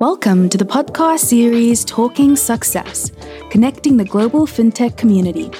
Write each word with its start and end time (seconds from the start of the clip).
Welcome 0.00 0.48
to 0.48 0.56
the 0.56 0.64
podcast 0.64 1.18
series 1.18 1.84
Talking 1.84 2.34
Success, 2.34 3.12
connecting 3.50 3.98
the 3.98 4.04
global 4.06 4.46
fintech 4.46 4.96
community. 4.96 5.50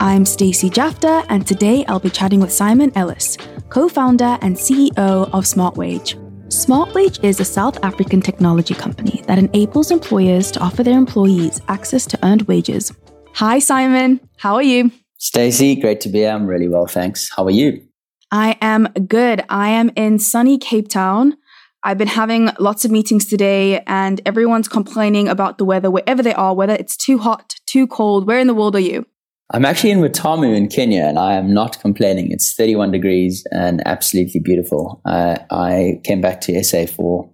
I'm 0.00 0.26
Stacey 0.26 0.68
Jafta, 0.68 1.24
and 1.28 1.46
today 1.46 1.84
I'll 1.86 2.00
be 2.00 2.10
chatting 2.10 2.40
with 2.40 2.52
Simon 2.52 2.90
Ellis, 2.96 3.38
co-founder 3.68 4.38
and 4.42 4.56
CEO 4.56 4.96
of 4.96 5.44
SmartWage. 5.44 6.16
SmartWage 6.48 7.22
is 7.22 7.38
a 7.38 7.44
South 7.44 7.78
African 7.84 8.20
technology 8.20 8.74
company 8.74 9.22
that 9.28 9.38
enables 9.38 9.92
employers 9.92 10.50
to 10.50 10.58
offer 10.58 10.82
their 10.82 10.98
employees 10.98 11.60
access 11.68 12.06
to 12.06 12.18
earned 12.26 12.42
wages. 12.48 12.92
Hi 13.34 13.60
Simon, 13.60 14.18
how 14.36 14.56
are 14.56 14.64
you? 14.64 14.90
Stacey, 15.18 15.76
great 15.76 16.00
to 16.00 16.08
be 16.08 16.18
here. 16.18 16.30
I'm 16.30 16.48
really 16.48 16.66
well, 16.66 16.88
thanks. 16.88 17.30
How 17.36 17.44
are 17.44 17.52
you? 17.52 17.86
I 18.32 18.58
am 18.60 18.88
good. 19.06 19.44
I 19.48 19.68
am 19.68 19.92
in 19.94 20.18
sunny 20.18 20.58
Cape 20.58 20.88
Town. 20.88 21.36
I've 21.82 21.98
been 21.98 22.08
having 22.08 22.50
lots 22.58 22.84
of 22.84 22.90
meetings 22.90 23.26
today 23.26 23.80
and 23.86 24.20
everyone's 24.26 24.68
complaining 24.68 25.28
about 25.28 25.58
the 25.58 25.64
weather 25.64 25.90
wherever 25.90 26.22
they 26.22 26.34
are, 26.34 26.54
whether 26.54 26.74
it's 26.74 26.96
too 26.96 27.18
hot, 27.18 27.54
too 27.66 27.86
cold. 27.86 28.26
Where 28.26 28.40
in 28.40 28.46
the 28.46 28.54
world 28.54 28.74
are 28.74 28.80
you? 28.80 29.06
I'm 29.52 29.64
actually 29.64 29.92
in 29.92 30.00
Watamu 30.00 30.56
in 30.56 30.68
Kenya 30.68 31.04
and 31.04 31.18
I 31.18 31.34
am 31.34 31.54
not 31.54 31.78
complaining. 31.80 32.32
It's 32.32 32.54
31 32.54 32.90
degrees 32.90 33.46
and 33.52 33.80
absolutely 33.86 34.40
beautiful. 34.40 35.00
Uh, 35.04 35.36
I 35.50 36.00
came 36.02 36.20
back 36.20 36.40
to 36.42 36.64
SA 36.64 36.86
for 36.86 37.30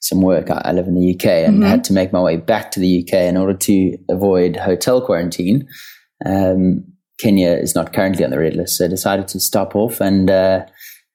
some 0.00 0.20
work. 0.20 0.50
I, 0.50 0.72
live 0.72 0.88
in 0.88 0.96
the 0.96 1.14
UK 1.14 1.26
and 1.26 1.60
mm-hmm. 1.60 1.70
had 1.70 1.84
to 1.84 1.92
make 1.92 2.12
my 2.12 2.20
way 2.20 2.36
back 2.36 2.72
to 2.72 2.80
the 2.80 3.04
UK 3.04 3.14
in 3.20 3.36
order 3.36 3.56
to 3.56 3.96
avoid 4.10 4.56
hotel 4.56 5.00
quarantine. 5.00 5.68
Um, 6.26 6.84
Kenya 7.20 7.50
is 7.50 7.76
not 7.76 7.92
currently 7.92 8.24
on 8.24 8.30
the 8.30 8.40
red 8.40 8.56
list, 8.56 8.78
so 8.78 8.86
I 8.86 8.88
decided 8.88 9.28
to 9.28 9.38
stop 9.38 9.76
off 9.76 10.00
and 10.00 10.28
uh, 10.28 10.66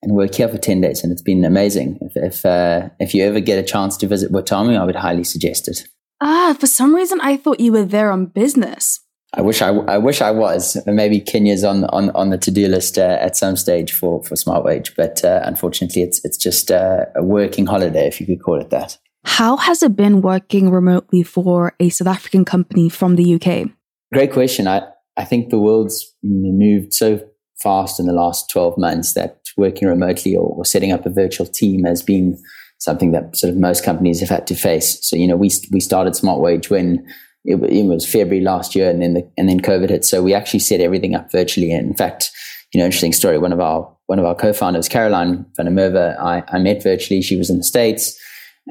and 0.01 0.13
work 0.15 0.35
here 0.35 0.47
for 0.47 0.57
10 0.57 0.81
days 0.81 1.03
and 1.03 1.11
it's 1.11 1.21
been 1.21 1.43
amazing. 1.43 1.97
If, 2.01 2.13
if, 2.15 2.45
uh, 2.45 2.89
if 2.99 3.13
you 3.13 3.23
ever 3.23 3.39
get 3.39 3.59
a 3.59 3.63
chance 3.63 3.97
to 3.97 4.07
visit 4.07 4.31
Watamu, 4.31 4.79
I 4.79 4.83
would 4.83 4.95
highly 4.95 5.23
suggest 5.23 5.67
it. 5.67 5.87
Ah, 6.21 6.55
for 6.59 6.67
some 6.67 6.95
reason 6.95 7.19
I 7.21 7.37
thought 7.37 7.59
you 7.59 7.71
were 7.71 7.85
there 7.85 8.11
on 8.11 8.27
business. 8.27 9.01
I 9.33 9.41
wish 9.41 9.61
I, 9.61 9.69
I 9.69 9.97
wish 9.97 10.21
I 10.21 10.31
was. 10.31 10.77
Maybe 10.87 11.19
Kenya's 11.19 11.63
on 11.63 11.83
on 11.85 12.11
on 12.11 12.29
the 12.29 12.37
to 12.37 12.49
do 12.49 12.67
list 12.67 12.97
uh, 12.97 13.17
at 13.19 13.35
some 13.35 13.57
stage 13.57 13.91
for 13.91 14.23
for 14.23 14.35
Smart 14.37 14.63
Wage, 14.63 14.95
but 14.95 15.23
uh, 15.23 15.41
unfortunately, 15.43 16.01
it's 16.01 16.23
it's 16.23 16.37
just 16.37 16.71
uh, 16.71 17.05
a 17.15 17.23
working 17.23 17.65
holiday, 17.65 18.07
if 18.07 18.21
you 18.21 18.25
could 18.25 18.41
call 18.41 18.59
it 18.61 18.69
that. 18.69 18.97
How 19.25 19.57
has 19.57 19.83
it 19.83 19.97
been 19.97 20.21
working 20.21 20.71
remotely 20.71 21.23
for 21.23 21.75
a 21.79 21.89
South 21.89 22.07
African 22.07 22.45
company 22.45 22.87
from 22.87 23.17
the 23.17 23.35
UK? 23.35 23.69
Great 24.13 24.31
question. 24.31 24.65
I 24.67 24.87
I 25.17 25.25
think 25.25 25.49
the 25.49 25.59
world's 25.59 26.15
moved 26.23 26.93
so 26.93 27.19
fast 27.61 27.99
in 27.99 28.05
the 28.05 28.13
last 28.13 28.49
12 28.49 28.77
months 28.77 29.13
that 29.13 29.39
working 29.57 29.87
remotely 29.87 30.35
or, 30.35 30.55
or, 30.55 30.65
setting 30.65 30.91
up 30.91 31.05
a 31.05 31.09
virtual 31.09 31.45
team 31.45 31.83
has 31.83 32.01
been 32.01 32.37
something 32.77 33.11
that 33.11 33.35
sort 33.35 33.51
of 33.51 33.57
most 33.57 33.83
companies 33.83 34.19
have 34.19 34.29
had 34.29 34.45
to 34.47 34.55
face. 34.55 34.99
So, 35.01 35.15
you 35.15 35.27
know, 35.27 35.35
we, 35.35 35.49
we 35.71 35.79
started 35.79 36.15
Smart 36.15 36.39
Wage 36.39 36.69
when 36.69 37.05
it, 37.43 37.55
it 37.63 37.85
was 37.85 38.05
February 38.05 38.43
last 38.43 38.75
year 38.75 38.89
and 38.89 39.01
then 39.01 39.15
the, 39.15 39.27
and 39.37 39.49
then 39.49 39.59
COVID 39.59 39.89
hit. 39.89 40.05
So 40.05 40.21
we 40.21 40.33
actually 40.33 40.59
set 40.59 40.79
everything 40.79 41.15
up 41.15 41.31
virtually. 41.31 41.71
And 41.71 41.87
in 41.87 41.95
fact, 41.95 42.29
you 42.73 42.79
know, 42.79 42.85
interesting 42.85 43.13
story. 43.13 43.39
One 43.39 43.53
of 43.53 43.59
our, 43.59 43.91
one 44.05 44.19
of 44.19 44.25
our 44.25 44.35
co-founders, 44.35 44.87
Caroline 44.87 45.45
van 45.55 45.73
der 45.73 46.17
I, 46.21 46.43
I 46.49 46.59
met 46.59 46.83
virtually. 46.83 47.21
She 47.21 47.37
was 47.37 47.49
in 47.49 47.57
the 47.57 47.63
States 47.63 48.19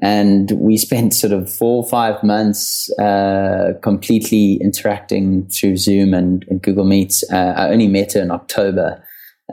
and 0.03 0.51
we 0.53 0.77
spent 0.77 1.15
sort 1.15 1.33
of 1.33 1.53
four 1.53 1.83
or 1.83 1.89
five 1.89 2.23
months 2.23 2.91
uh, 2.99 3.73
completely 3.83 4.59
interacting 4.61 5.49
through 5.49 5.77
Zoom 5.77 6.13
and, 6.13 6.45
and 6.49 6.61
Google 6.61 6.85
Meets. 6.85 7.25
Uh, 7.33 7.55
I 7.57 7.71
only 7.71 7.89
met 7.89 8.13
her 8.13 8.21
in 8.21 8.31
October, 8.31 9.03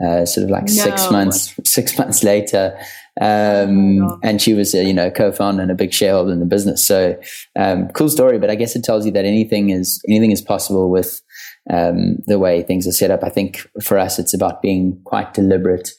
uh, 0.04 0.26
sort 0.26 0.44
of 0.44 0.50
like 0.50 0.64
no. 0.64 0.72
six 0.72 1.10
months 1.10 1.54
six 1.64 1.98
months 1.98 2.22
later. 2.22 2.76
Um, 3.20 4.02
oh 4.02 4.18
and 4.24 4.42
she 4.42 4.54
was 4.54 4.74
a 4.74 4.84
you 4.84 4.92
know 4.92 5.10
co-founder 5.10 5.62
and 5.62 5.70
a 5.70 5.76
big 5.76 5.94
shareholder 5.94 6.32
in 6.32 6.40
the 6.40 6.46
business. 6.46 6.86
So 6.86 7.18
um, 7.56 7.88
cool 7.88 8.10
story, 8.10 8.38
but 8.38 8.50
I 8.50 8.54
guess 8.54 8.76
it 8.76 8.84
tells 8.84 9.06
you 9.06 9.12
that 9.12 9.24
anything 9.24 9.70
is 9.70 10.02
anything 10.08 10.30
is 10.30 10.42
possible 10.42 10.90
with 10.90 11.22
um, 11.70 12.18
the 12.26 12.38
way 12.38 12.62
things 12.62 12.86
are 12.86 12.92
set 12.92 13.10
up. 13.10 13.24
I 13.24 13.30
think 13.30 13.66
for 13.82 13.98
us, 13.98 14.18
it's 14.18 14.34
about 14.34 14.60
being 14.60 15.00
quite 15.04 15.32
deliberate. 15.32 15.90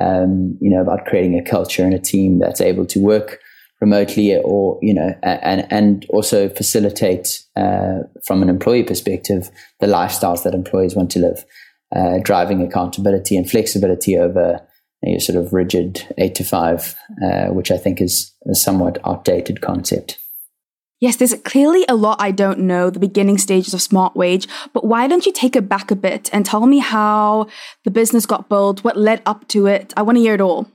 Um, 0.00 0.56
you 0.62 0.70
know, 0.70 0.80
about 0.80 1.04
creating 1.04 1.38
a 1.38 1.44
culture 1.44 1.84
and 1.84 1.92
a 1.92 1.98
team 1.98 2.38
that's 2.38 2.62
able 2.62 2.86
to 2.86 2.98
work 2.98 3.38
remotely 3.82 4.38
or 4.38 4.78
you 4.80 4.94
know 4.94 5.12
and 5.24 5.66
and 5.70 6.06
also 6.10 6.48
facilitate 6.48 7.42
uh, 7.56 7.98
from 8.24 8.40
an 8.40 8.48
employee 8.48 8.84
perspective 8.84 9.50
the 9.80 9.88
lifestyles 9.88 10.44
that 10.44 10.54
employees 10.54 10.94
want 10.94 11.10
to 11.10 11.18
live 11.18 11.44
uh, 11.96 12.18
driving 12.22 12.62
accountability 12.62 13.36
and 13.36 13.50
flexibility 13.50 14.16
over 14.16 14.64
a 15.04 15.18
sort 15.18 15.36
of 15.36 15.52
rigid 15.52 16.06
eight 16.16 16.36
to 16.36 16.44
five 16.44 16.94
uh, 17.26 17.46
which 17.48 17.72
i 17.72 17.76
think 17.76 18.00
is 18.00 18.32
a 18.48 18.54
somewhat 18.54 18.98
outdated 19.04 19.60
concept 19.60 20.18
Yes, 21.00 21.16
there's 21.16 21.34
clearly 21.42 21.84
a 21.88 21.96
lot 21.96 22.18
I 22.20 22.30
don't 22.30 22.60
know, 22.60 22.88
the 22.88 23.00
beginning 23.00 23.36
stages 23.36 23.74
of 23.74 23.82
Smart 23.82 24.14
Wage, 24.14 24.46
but 24.72 24.84
why 24.84 25.08
don't 25.08 25.26
you 25.26 25.32
take 25.32 25.56
it 25.56 25.68
back 25.68 25.90
a 25.90 25.96
bit 25.96 26.30
and 26.32 26.46
tell 26.46 26.64
me 26.64 26.78
how 26.78 27.48
the 27.84 27.90
business 27.90 28.24
got 28.24 28.48
built, 28.48 28.84
what 28.84 28.96
led 28.96 29.20
up 29.26 29.48
to 29.48 29.66
it? 29.66 29.92
I 29.96 30.02
want 30.02 30.18
to 30.18 30.22
hear 30.22 30.34
it 30.34 30.40
all. 30.40 30.68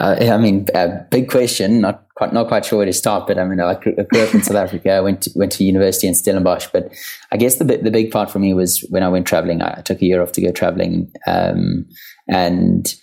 Uh, 0.00 0.16
I 0.20 0.38
mean, 0.38 0.66
a 0.74 1.04
big 1.10 1.30
question. 1.30 1.80
Not 1.80 2.06
quite, 2.14 2.32
not 2.32 2.48
quite 2.48 2.64
sure 2.64 2.78
where 2.78 2.86
to 2.86 2.92
start. 2.92 3.26
But 3.26 3.38
I 3.38 3.44
mean, 3.44 3.60
I 3.60 3.74
grew, 3.74 3.94
up 3.96 4.34
in 4.34 4.42
South 4.42 4.56
Africa. 4.56 4.92
I 4.92 5.00
went 5.00 5.22
to, 5.22 5.30
went 5.34 5.52
to 5.52 5.64
university 5.64 6.06
in 6.06 6.14
Stellenbosch. 6.14 6.68
But 6.72 6.92
I 7.30 7.36
guess 7.36 7.56
the 7.56 7.64
the 7.64 7.90
big 7.90 8.10
part 8.10 8.30
for 8.30 8.38
me 8.38 8.54
was 8.54 8.80
when 8.90 9.02
I 9.02 9.08
went 9.08 9.26
traveling. 9.26 9.62
I 9.62 9.82
took 9.82 10.00
a 10.00 10.06
year 10.06 10.22
off 10.22 10.32
to 10.32 10.40
go 10.40 10.52
traveling, 10.52 11.12
um, 11.26 11.86
and 12.28 12.94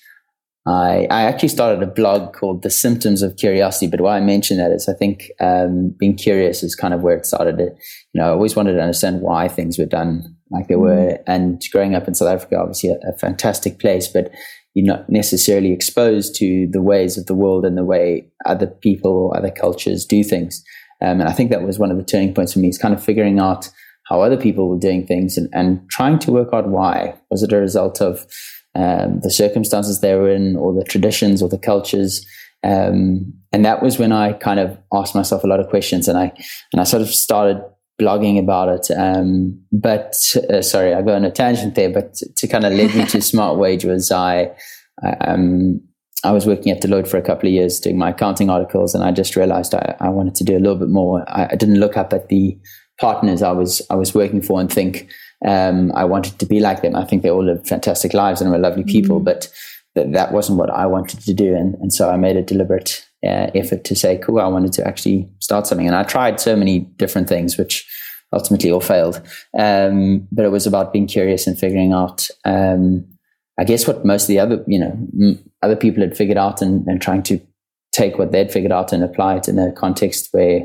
I 0.66 1.08
I 1.12 1.24
actually 1.24 1.50
started 1.50 1.84
a 1.84 1.92
blog 1.92 2.34
called 2.34 2.64
The 2.64 2.72
Symptoms 2.72 3.22
of 3.22 3.38
Curiosity. 3.38 3.88
But 3.88 4.02
why 4.02 4.18
I 4.18 4.22
mention 4.22 4.58
that 4.58 4.72
is 4.72 4.90
I 4.90 4.94
think 4.94 5.30
um, 5.40 5.96
being 6.00 6.16
curious 6.16 6.64
is 6.64 6.76
kind 6.76 6.96
of 6.96 7.02
where 7.02 7.16
it 7.16 7.28
started. 7.28 7.60
It, 7.60 7.78
You 8.14 8.22
know, 8.22 8.26
I 8.26 8.32
always 8.32 8.56
wanted 8.56 8.74
to 8.74 8.82
understand 8.82 9.22
why 9.22 9.48
things 9.48 9.78
were 9.78 9.86
done 9.86 10.36
like 10.52 10.68
they 10.68 10.76
mm. 10.76 10.82
were. 10.82 11.20
And 11.28 11.64
growing 11.72 11.96
up 11.96 12.08
in 12.08 12.16
South 12.16 12.34
Africa, 12.34 12.58
obviously 12.60 12.90
a, 12.90 13.00
a 13.08 13.18
fantastic 13.18 13.80
place, 13.80 14.08
but 14.08 14.32
you're 14.74 14.86
not 14.86 15.10
necessarily 15.10 15.72
exposed 15.72 16.36
to 16.36 16.68
the 16.72 16.82
ways 16.82 17.18
of 17.18 17.26
the 17.26 17.36
world 17.36 17.66
and 17.66 17.78
the 17.78 17.84
way 17.84 18.26
other 18.46 18.68
people 18.68 19.12
or 19.12 19.38
other 19.38 19.52
cultures 19.52 20.06
do 20.06 20.24
things. 20.24 20.64
Um, 21.02 21.20
and 21.20 21.30
I 21.30 21.34
think 21.34 21.50
that 21.50 21.64
was 21.64 21.80
one 21.80 21.92
of 21.92 21.98
the 21.98 22.04
turning 22.04 22.34
points 22.34 22.54
for 22.54 22.60
me 22.60 22.70
is 22.70 22.78
kind 22.78 22.94
of 22.94 23.04
figuring 23.04 23.40
out 23.40 23.70
how 24.08 24.22
other 24.22 24.38
people 24.38 24.70
were 24.70 24.80
doing 24.80 25.06
things 25.06 25.38
and, 25.38 25.50
and 25.54 25.90
trying 25.90 26.20
to 26.20 26.32
work 26.32 26.50
out 26.54 26.68
why. 26.68 27.16
Was 27.30 27.44
it 27.44 27.54
a 27.54 27.58
result 27.58 28.02
of 28.02 28.26
um, 28.76 29.20
the 29.22 29.32
circumstances 29.32 30.00
they 30.00 30.16
were 30.16 30.30
in 30.30 30.56
or 30.56 30.74
the 30.74 30.84
traditions 30.84 31.42
or 31.42 31.50
the 31.50 31.58
cultures? 31.58 32.26
Um, 32.64 33.34
and 33.52 33.66
that 33.66 33.82
was 33.82 33.98
when 33.98 34.12
I 34.12 34.34
kind 34.34 34.60
of 34.60 34.78
asked 34.94 35.16
myself 35.16 35.44
a 35.44 35.48
lot 35.48 35.60
of 35.60 35.70
questions 35.70 36.08
and 36.08 36.18
I, 36.18 36.32
and 36.72 36.80
I 36.80 36.84
sort 36.84 37.02
of 37.02 37.10
started 37.10 37.62
blogging 38.02 38.40
about 38.40 38.70
it. 38.70 38.92
Um, 38.98 39.62
but 39.72 40.16
uh, 40.50 40.62
sorry, 40.62 40.94
I 40.94 41.02
go 41.02 41.16
on 41.16 41.24
a 41.24 41.32
tangent 41.32 41.76
there. 41.76 41.90
But 41.90 42.16
to, 42.16 42.48
kind 42.48 42.66
of 42.66 42.74
lead 42.74 42.96
me 42.96 43.06
to 43.06 43.18
SmartWage 43.32 43.86
was 43.86 44.12
I, 44.12 44.52
I, 45.04 45.10
um, 45.28 45.82
I 46.24 46.32
was 46.32 46.46
working 46.46 46.72
at 46.72 46.82
Deloitte 46.82 47.08
for 47.08 47.18
a 47.18 47.22
couple 47.22 47.48
of 47.48 47.54
years 47.54 47.80
doing 47.80 47.98
my 47.98 48.10
accounting 48.10 48.50
articles, 48.50 48.96
and 48.96 49.04
I 49.04 49.12
just 49.12 49.36
realized 49.36 49.74
I, 49.76 49.96
I 50.00 50.10
wanted 50.10 50.36
to 50.36 50.44
do 50.44 50.58
a 50.58 50.60
little 50.60 50.78
bit 50.78 50.90
more. 50.90 51.24
I, 51.28 51.50
I, 51.52 51.56
didn't 51.56 51.80
look 51.80 51.98
up 51.98 52.14
at 52.14 52.30
the 52.30 52.58
partners 53.00 53.42
I 53.42 53.52
was 53.52 53.82
I 53.90 53.96
was 53.96 54.14
working 54.14 54.42
for 54.42 54.60
and 54.60 54.72
think 54.72 55.10
um, 55.46 55.92
I 55.94 56.06
wanted 56.06 56.38
to 56.40 56.46
be 56.46 56.60
like 56.60 56.82
them. 56.82 56.96
I 56.96 57.06
think 57.06 57.24
they 57.24 57.32
all 57.32 57.46
live 57.46 57.68
fantastic 57.68 58.14
lives 58.14 58.42
and 58.42 58.52
were 58.52 58.58
lovely 58.58 58.84
people, 58.84 59.18
mm-hmm. 59.18 59.26
but 59.26 59.52
th- 59.96 60.14
that 60.14 60.32
wasn't 60.32 60.60
what 60.60 60.70
I 60.70 60.86
wanted 60.86 61.22
to 61.22 61.34
do, 61.34 61.56
and, 61.56 61.76
and 61.76 61.94
so 61.94 62.10
I 62.10 62.18
made 62.18 62.38
a 62.38 62.44
deliberate 62.44 63.06
uh, 63.24 63.50
effort 63.54 63.84
to 63.86 63.96
say, 63.96 64.18
cool, 64.18 64.40
I 64.40 64.48
wanted 64.48 64.74
to 64.74 64.88
actually 64.88 65.30
start 65.52 65.68
something. 65.68 65.88
And 65.88 65.96
I 65.98 66.04
tried 66.04 66.40
so 66.40 66.56
many 66.56 66.80
different 66.80 67.28
things, 67.28 67.58
which 67.58 67.86
ultimately 68.32 68.72
all 68.72 68.80
failed. 68.80 69.22
Um, 69.60 70.28
but 70.32 70.46
it 70.46 70.52
was 70.52 70.66
about 70.66 70.94
being 70.94 71.08
curious 71.08 71.46
and 71.46 71.60
figuring 71.60 71.92
out, 71.92 72.28
um, 72.46 73.06
I 73.60 73.66
guess, 73.66 73.86
what 73.86 74.06
most 74.06 74.24
of 74.24 74.28
the 74.30 74.40
other, 74.40 74.64
you 74.66 74.80
know, 74.80 75.36
other 75.62 75.76
people 75.76 76.02
had 76.02 76.16
figured 76.16 76.38
out 76.38 76.62
and, 76.62 76.88
and, 76.88 77.02
trying 77.02 77.24
to 77.24 77.42
take 77.92 78.18
what 78.18 78.32
they'd 78.32 78.52
figured 78.52 78.72
out 78.72 78.94
and 78.94 79.04
apply 79.04 79.36
it 79.36 79.50
in 79.50 79.60
a 79.60 79.74
context 79.74 80.30
where 80.32 80.62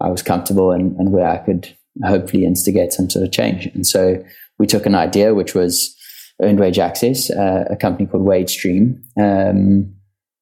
I 0.00 0.08
was 0.08 0.22
comfortable 0.22 0.70
and, 0.70 0.96
and 0.96 1.12
where 1.12 1.28
I 1.28 1.36
could 1.36 1.68
hopefully 2.02 2.46
instigate 2.46 2.94
some 2.94 3.10
sort 3.10 3.26
of 3.26 3.32
change. 3.32 3.66
And 3.66 3.86
so 3.86 4.24
we 4.58 4.66
took 4.66 4.86
an 4.86 4.94
idea, 4.94 5.34
which 5.34 5.54
was 5.54 5.94
earned 6.40 6.58
wage 6.58 6.78
access, 6.78 7.30
uh, 7.30 7.66
a 7.68 7.76
company 7.76 8.06
called 8.06 8.26
WageStream, 8.26 9.02
um, 9.20 9.94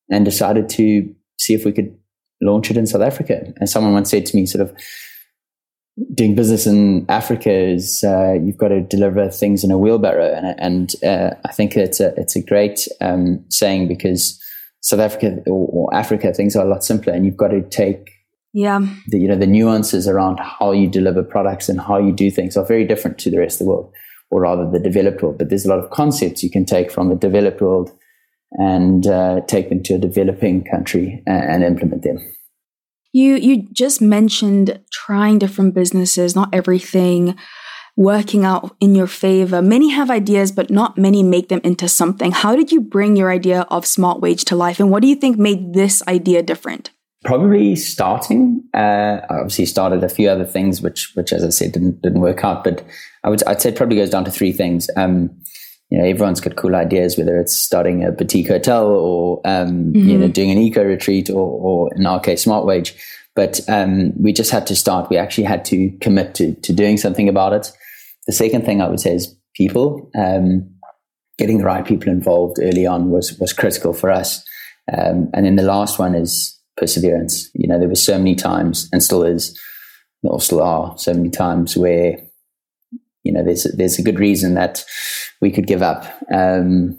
and 0.09 0.25
decided 0.25 0.69
to 0.69 1.13
see 1.41 1.55
if 1.55 1.65
we 1.65 1.73
could 1.73 1.97
launch 2.41 2.71
it 2.71 2.77
in 2.77 2.87
South 2.87 3.03
Africa. 3.03 3.53
And 3.57 3.69
someone 3.69 3.93
once 3.93 4.11
said 4.11 4.27
to 4.27 4.37
me, 4.37 4.47
sort 4.47 4.63
of, 4.63 4.75
doing 6.15 6.35
business 6.35 6.67
in 6.67 7.05
Africa 7.09 7.53
is 7.53 8.03
uh, 8.05 8.33
you've 8.33 8.57
got 8.57 8.69
to 8.69 8.81
deliver 8.81 9.29
things 9.29 9.65
in 9.65 9.71
a 9.71 9.79
wheelbarrow, 9.79 10.33
and, 10.33 10.59
and 10.59 11.05
uh, 11.05 11.35
I 11.45 11.53
think 11.53 11.77
it's 11.77 12.01
a 12.01 12.15
it's 12.17 12.37
a 12.37 12.43
great 12.43 12.87
um, 13.01 13.45
saying 13.49 13.89
because 13.89 14.41
South 14.81 15.01
Africa 15.01 15.43
or, 15.47 15.69
or, 15.71 15.95
Africa 15.95 16.33
things 16.33 16.57
are 16.57 16.65
a 16.65 16.69
lot 16.69 16.85
simpler, 16.85 17.13
and 17.13 17.25
you've 17.25 17.37
got 17.37 17.49
to 17.49 17.63
take 17.63 18.11
yeah 18.53 18.81
the 19.09 19.19
you 19.19 19.29
know 19.29 19.37
the 19.37 19.47
nuances 19.47 20.09
around 20.09 20.39
how 20.41 20.73
you 20.73 20.89
deliver 20.89 21.23
products 21.23 21.69
and 21.69 21.81
how 21.81 21.99
you 21.99 22.13
do 22.13 22.31
things 22.31 22.57
are 22.57 22.65
very 22.65 22.85
different 22.85 23.19
to 23.19 23.31
the 23.31 23.39
rest 23.39 23.61
of 23.61 23.67
the 23.67 23.71
world, 23.71 23.93
or 24.31 24.41
rather 24.41 24.69
the 24.71 24.81
developed 24.81 25.23
world. 25.23 25.39
But 25.39 25.49
there's 25.49 25.67
a 25.67 25.69
lot 25.69 25.79
of 25.79 25.91
concepts 25.91 26.43
you 26.43 26.51
can 26.51 26.65
take 26.65 26.91
from 26.91 27.09
the 27.09 27.17
developed 27.17 27.61
world 27.61 27.93
and 28.53 29.07
uh, 29.07 29.41
take 29.47 29.69
them 29.69 29.83
to 29.85 29.95
a 29.95 29.99
developing 29.99 30.65
country 30.65 31.23
and, 31.27 31.45
and 31.45 31.65
implement 31.65 32.03
them. 32.03 32.19
You 33.13 33.35
you 33.35 33.69
just 33.73 34.01
mentioned 34.01 34.81
trying 34.93 35.39
different 35.39 35.75
businesses, 35.75 36.37
not 36.37 36.49
everything 36.53 37.37
working 37.97 38.45
out 38.45 38.77
in 38.81 38.95
your 38.95 39.09
favor. 39.09 39.61
Many 39.61 39.91
have 39.91 40.11
ideas, 40.11 40.53
but 40.53 40.71
not 40.71 40.97
many 40.97 41.23
make 41.23 41.49
them 41.49 41.61
into 41.65 41.89
something. 41.89 42.31
How 42.31 42.55
did 42.55 42.71
you 42.71 42.81
bring 42.81 43.17
your 43.17 43.31
idea 43.31 43.63
of 43.63 43.85
Smart 43.85 44.21
Wage 44.21 44.45
to 44.47 44.57
life, 44.57 44.79
and 44.79 44.91
what 44.91 45.03
do 45.03 45.09
you 45.09 45.17
think 45.17 45.39
made 45.39 45.75
this 45.75 46.03
idea 46.07 46.43
different? 46.43 46.91
Probably 47.25 47.77
starting. 47.77 48.63
Uh, 48.73 49.21
I 49.29 49.35
obviously 49.41 49.67
started 49.67 50.03
a 50.03 50.09
few 50.09 50.31
other 50.31 50.47
things, 50.47 50.81
which, 50.81 51.13
which 51.15 51.35
as 51.35 51.45
I 51.45 51.51
said, 51.51 51.73
didn't 51.73 52.01
didn't 52.01 52.21
work 52.21 52.45
out. 52.45 52.65
But 52.65 52.83
I 53.25 53.29
would, 53.29 53.43
I'd 53.45 53.61
say 53.61 53.71
it 53.71 53.77
probably 53.77 53.97
goes 53.97 54.09
down 54.11 54.25
to 54.25 54.31
three 54.31 54.53
things. 54.53 54.89
Um, 54.97 55.31
you 55.91 55.99
know, 55.99 56.05
everyone's 56.05 56.41
got 56.41 56.57
cool 56.57 56.77
ideas, 56.77 57.19
whether 57.19 57.39
it's 57.39 57.55
starting 57.55 58.05
a 58.05 58.13
boutique 58.13 58.49
hotel 58.49 58.87
or 58.87 59.41
um, 59.45 59.93
mm-hmm. 59.93 60.09
you 60.09 60.19
know 60.19 60.29
doing 60.29 60.51
an 60.51 60.59
eco 60.59 60.85
retreat 60.85 61.29
or, 61.29 61.37
or 61.61 61.95
in 61.95 62.07
our 62.07 62.21
case, 62.21 62.43
Smart 62.43 62.65
Wage. 62.65 62.95
But 63.35 63.61
um, 63.69 64.13
we 64.21 64.33
just 64.33 64.51
had 64.51 64.67
to 64.69 64.77
start. 64.77 65.11
We 65.11 65.17
actually 65.17 65.45
had 65.45 65.65
to 65.67 65.91
commit 66.01 66.35
to 66.37 66.55
to 66.55 66.73
doing 66.73 66.97
something 66.97 67.29
about 67.29 67.53
it. 67.53 67.73
The 68.27 68.33
second 68.33 68.65
thing 68.65 68.81
I 68.81 68.89
would 68.89 69.01
say 69.01 69.15
is 69.15 69.35
people. 69.55 70.11
Um, 70.17 70.71
getting 71.41 71.57
the 71.57 71.65
right 71.65 71.87
people 71.87 72.13
involved 72.13 72.59
early 72.63 72.87
on 72.87 73.11
was 73.11 73.37
was 73.39 73.53
critical 73.53 73.95
for 73.95 74.11
us. 74.11 74.45
Um, 74.93 75.31
and 75.33 75.47
then 75.47 75.57
the 75.57 75.63
last 75.63 75.99
one 75.99 76.15
is 76.15 76.57
perseverance. 76.77 77.49
You 77.55 77.67
know, 77.67 77.79
there 77.79 77.89
were 77.89 77.95
so 77.95 78.19
many 78.19 78.35
times, 78.35 78.89
and 78.93 79.03
still 79.03 79.23
is, 79.23 79.59
or 80.23 80.41
still 80.41 80.63
are, 80.63 80.97
so 80.99 81.15
many 81.15 81.31
times 81.31 81.77
where 81.77 82.19
you 83.25 83.33
know 83.33 83.45
there's 83.45 83.65
there's 83.77 83.99
a 83.99 84.03
good 84.03 84.19
reason 84.19 84.55
that 84.55 84.85
we 85.41 85.51
could 85.51 85.67
give 85.67 85.83
up. 85.83 86.05
Um, 86.33 86.97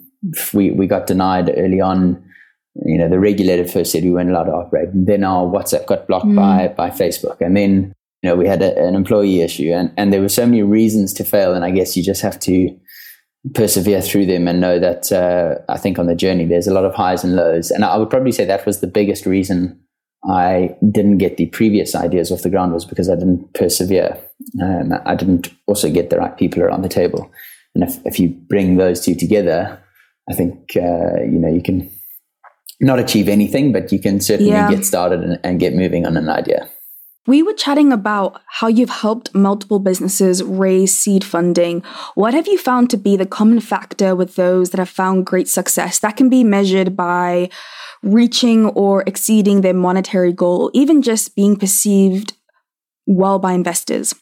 we 0.53 0.71
we 0.71 0.87
got 0.87 1.07
denied 1.07 1.53
early 1.55 1.81
on. 1.81 2.23
You 2.85 2.97
know, 2.97 3.09
the 3.09 3.19
regulator 3.19 3.67
first 3.67 3.91
said 3.91 4.03
we 4.03 4.11
weren't 4.11 4.29
allowed 4.29 4.45
to 4.45 4.53
operate, 4.53 4.89
and 4.89 5.07
then 5.07 5.23
our 5.23 5.45
WhatsApp 5.45 5.87
got 5.87 6.07
blocked 6.07 6.25
mm. 6.25 6.35
by 6.35 6.69
by 6.69 6.89
Facebook, 6.89 7.41
and 7.41 7.57
then 7.57 7.93
you 8.21 8.29
know 8.29 8.35
we 8.35 8.47
had 8.47 8.61
a, 8.61 8.77
an 8.81 8.95
employee 8.95 9.41
issue, 9.41 9.71
and 9.71 9.91
and 9.97 10.13
there 10.13 10.21
were 10.21 10.29
so 10.29 10.45
many 10.45 10.63
reasons 10.63 11.13
to 11.13 11.23
fail, 11.23 11.53
and 11.53 11.65
I 11.65 11.71
guess 11.71 11.97
you 11.97 12.03
just 12.03 12.21
have 12.21 12.39
to 12.41 12.77
persevere 13.55 14.01
through 14.01 14.27
them 14.27 14.47
and 14.47 14.61
know 14.61 14.77
that 14.79 15.11
uh, 15.11 15.55
I 15.67 15.77
think 15.77 15.97
on 15.97 16.05
the 16.05 16.15
journey 16.15 16.45
there's 16.45 16.67
a 16.67 16.73
lot 16.73 16.85
of 16.85 16.93
highs 16.93 17.23
and 17.23 17.35
lows. 17.35 17.71
And 17.71 17.83
I 17.83 17.97
would 17.97 18.09
probably 18.09 18.31
say 18.31 18.45
that 18.45 18.67
was 18.67 18.81
the 18.81 18.87
biggest 18.87 19.25
reason 19.25 19.80
I 20.29 20.75
didn't 20.91 21.17
get 21.17 21.37
the 21.37 21.47
previous 21.47 21.95
ideas 21.95 22.31
off 22.31 22.43
the 22.43 22.49
ground 22.49 22.73
was 22.73 22.85
because 22.85 23.09
I 23.09 23.15
didn't 23.15 23.53
persevere. 23.53 24.17
Um, 24.61 24.93
I 25.05 25.15
didn't 25.15 25.49
also 25.67 25.91
get 25.91 26.09
the 26.09 26.17
right 26.17 26.37
people 26.37 26.61
around 26.61 26.83
the 26.83 26.89
table. 26.89 27.31
And 27.73 27.83
if, 27.83 28.05
if 28.05 28.19
you 28.19 28.29
bring 28.29 28.77
those 28.77 29.03
two 29.03 29.15
together, 29.15 29.81
I 30.29 30.33
think 30.33 30.71
uh, 30.75 31.23
you 31.23 31.39
know 31.39 31.49
you 31.49 31.63
can 31.63 31.89
not 32.79 32.99
achieve 32.99 33.29
anything, 33.29 33.71
but 33.71 33.91
you 33.91 33.99
can 33.99 34.19
certainly 34.19 34.51
yeah. 34.51 34.69
get 34.69 34.85
started 34.85 35.21
and, 35.21 35.39
and 35.43 35.59
get 35.59 35.73
moving 35.73 36.05
on 36.05 36.17
an 36.17 36.29
idea. 36.29 36.69
We 37.27 37.43
were 37.43 37.53
chatting 37.53 37.93
about 37.93 38.41
how 38.47 38.67
you've 38.67 38.89
helped 38.89 39.35
multiple 39.35 39.77
businesses 39.77 40.41
raise 40.43 40.97
seed 40.97 41.23
funding. 41.23 41.81
What 42.15 42.33
have 42.33 42.47
you 42.47 42.57
found 42.57 42.89
to 42.89 42.97
be 42.97 43.15
the 43.15 43.27
common 43.27 43.59
factor 43.59 44.15
with 44.15 44.35
those 44.35 44.71
that 44.71 44.79
have 44.79 44.89
found 44.89 45.27
great 45.27 45.47
success 45.47 45.99
that 45.99 46.17
can 46.17 46.29
be 46.29 46.43
measured 46.43 46.95
by 46.95 47.49
reaching 48.01 48.65
or 48.69 49.03
exceeding 49.05 49.61
their 49.61 49.75
monetary 49.75 50.33
goal, 50.33 50.71
even 50.73 51.03
just 51.03 51.35
being 51.35 51.55
perceived 51.55 52.33
well 53.05 53.37
by 53.37 53.53
investors? 53.53 54.15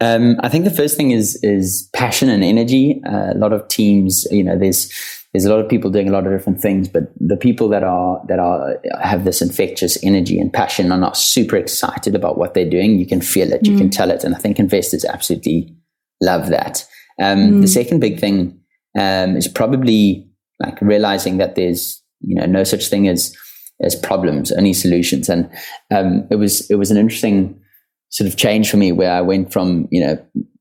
Um, 0.00 0.36
I 0.40 0.48
think 0.48 0.64
the 0.64 0.70
first 0.70 0.96
thing 0.96 1.10
is 1.10 1.38
is 1.42 1.88
passion 1.94 2.28
and 2.28 2.44
energy. 2.44 3.00
Uh, 3.06 3.32
a 3.32 3.38
lot 3.38 3.52
of 3.52 3.66
teams, 3.68 4.26
you 4.30 4.44
know, 4.44 4.58
there's 4.58 4.90
there's 5.32 5.44
a 5.44 5.50
lot 5.50 5.60
of 5.60 5.68
people 5.68 5.90
doing 5.90 6.08
a 6.08 6.12
lot 6.12 6.26
of 6.26 6.32
different 6.32 6.60
things, 6.60 6.88
but 6.88 7.12
the 7.18 7.36
people 7.36 7.68
that 7.68 7.82
are 7.82 8.22
that 8.28 8.38
are 8.38 8.76
have 9.02 9.24
this 9.24 9.42
infectious 9.42 9.98
energy 10.02 10.38
and 10.38 10.52
passion 10.52 10.90
and 10.90 11.04
are 11.04 11.14
super 11.14 11.56
excited 11.56 12.14
about 12.14 12.38
what 12.38 12.54
they're 12.54 12.68
doing, 12.68 12.98
you 12.98 13.06
can 13.06 13.20
feel 13.20 13.52
it, 13.52 13.62
mm. 13.62 13.70
you 13.70 13.76
can 13.76 13.88
mm. 13.88 13.96
tell 13.96 14.10
it, 14.10 14.24
and 14.24 14.34
I 14.34 14.38
think 14.38 14.58
investors 14.58 15.04
absolutely 15.04 15.74
love 16.22 16.48
that. 16.48 16.86
Um, 17.20 17.38
mm. 17.38 17.60
The 17.60 17.68
second 17.68 18.00
big 18.00 18.18
thing 18.18 18.58
um, 18.98 19.36
is 19.36 19.48
probably 19.48 20.26
like 20.60 20.80
realizing 20.80 21.36
that 21.38 21.54
there's 21.54 22.02
you 22.20 22.34
know 22.34 22.46
no 22.46 22.64
such 22.64 22.88
thing 22.88 23.08
as 23.08 23.36
as 23.82 23.94
problems, 23.94 24.52
only 24.52 24.72
solutions, 24.72 25.28
and 25.28 25.50
um, 25.90 26.26
it 26.30 26.36
was 26.36 26.68
it 26.70 26.76
was 26.76 26.90
an 26.90 26.96
interesting 26.96 27.60
sort 28.08 28.28
of 28.28 28.36
change 28.36 28.70
for 28.70 28.76
me 28.76 28.92
where 28.92 29.12
I 29.12 29.20
went 29.20 29.52
from 29.52 29.88
you 29.90 30.04
know 30.04 30.16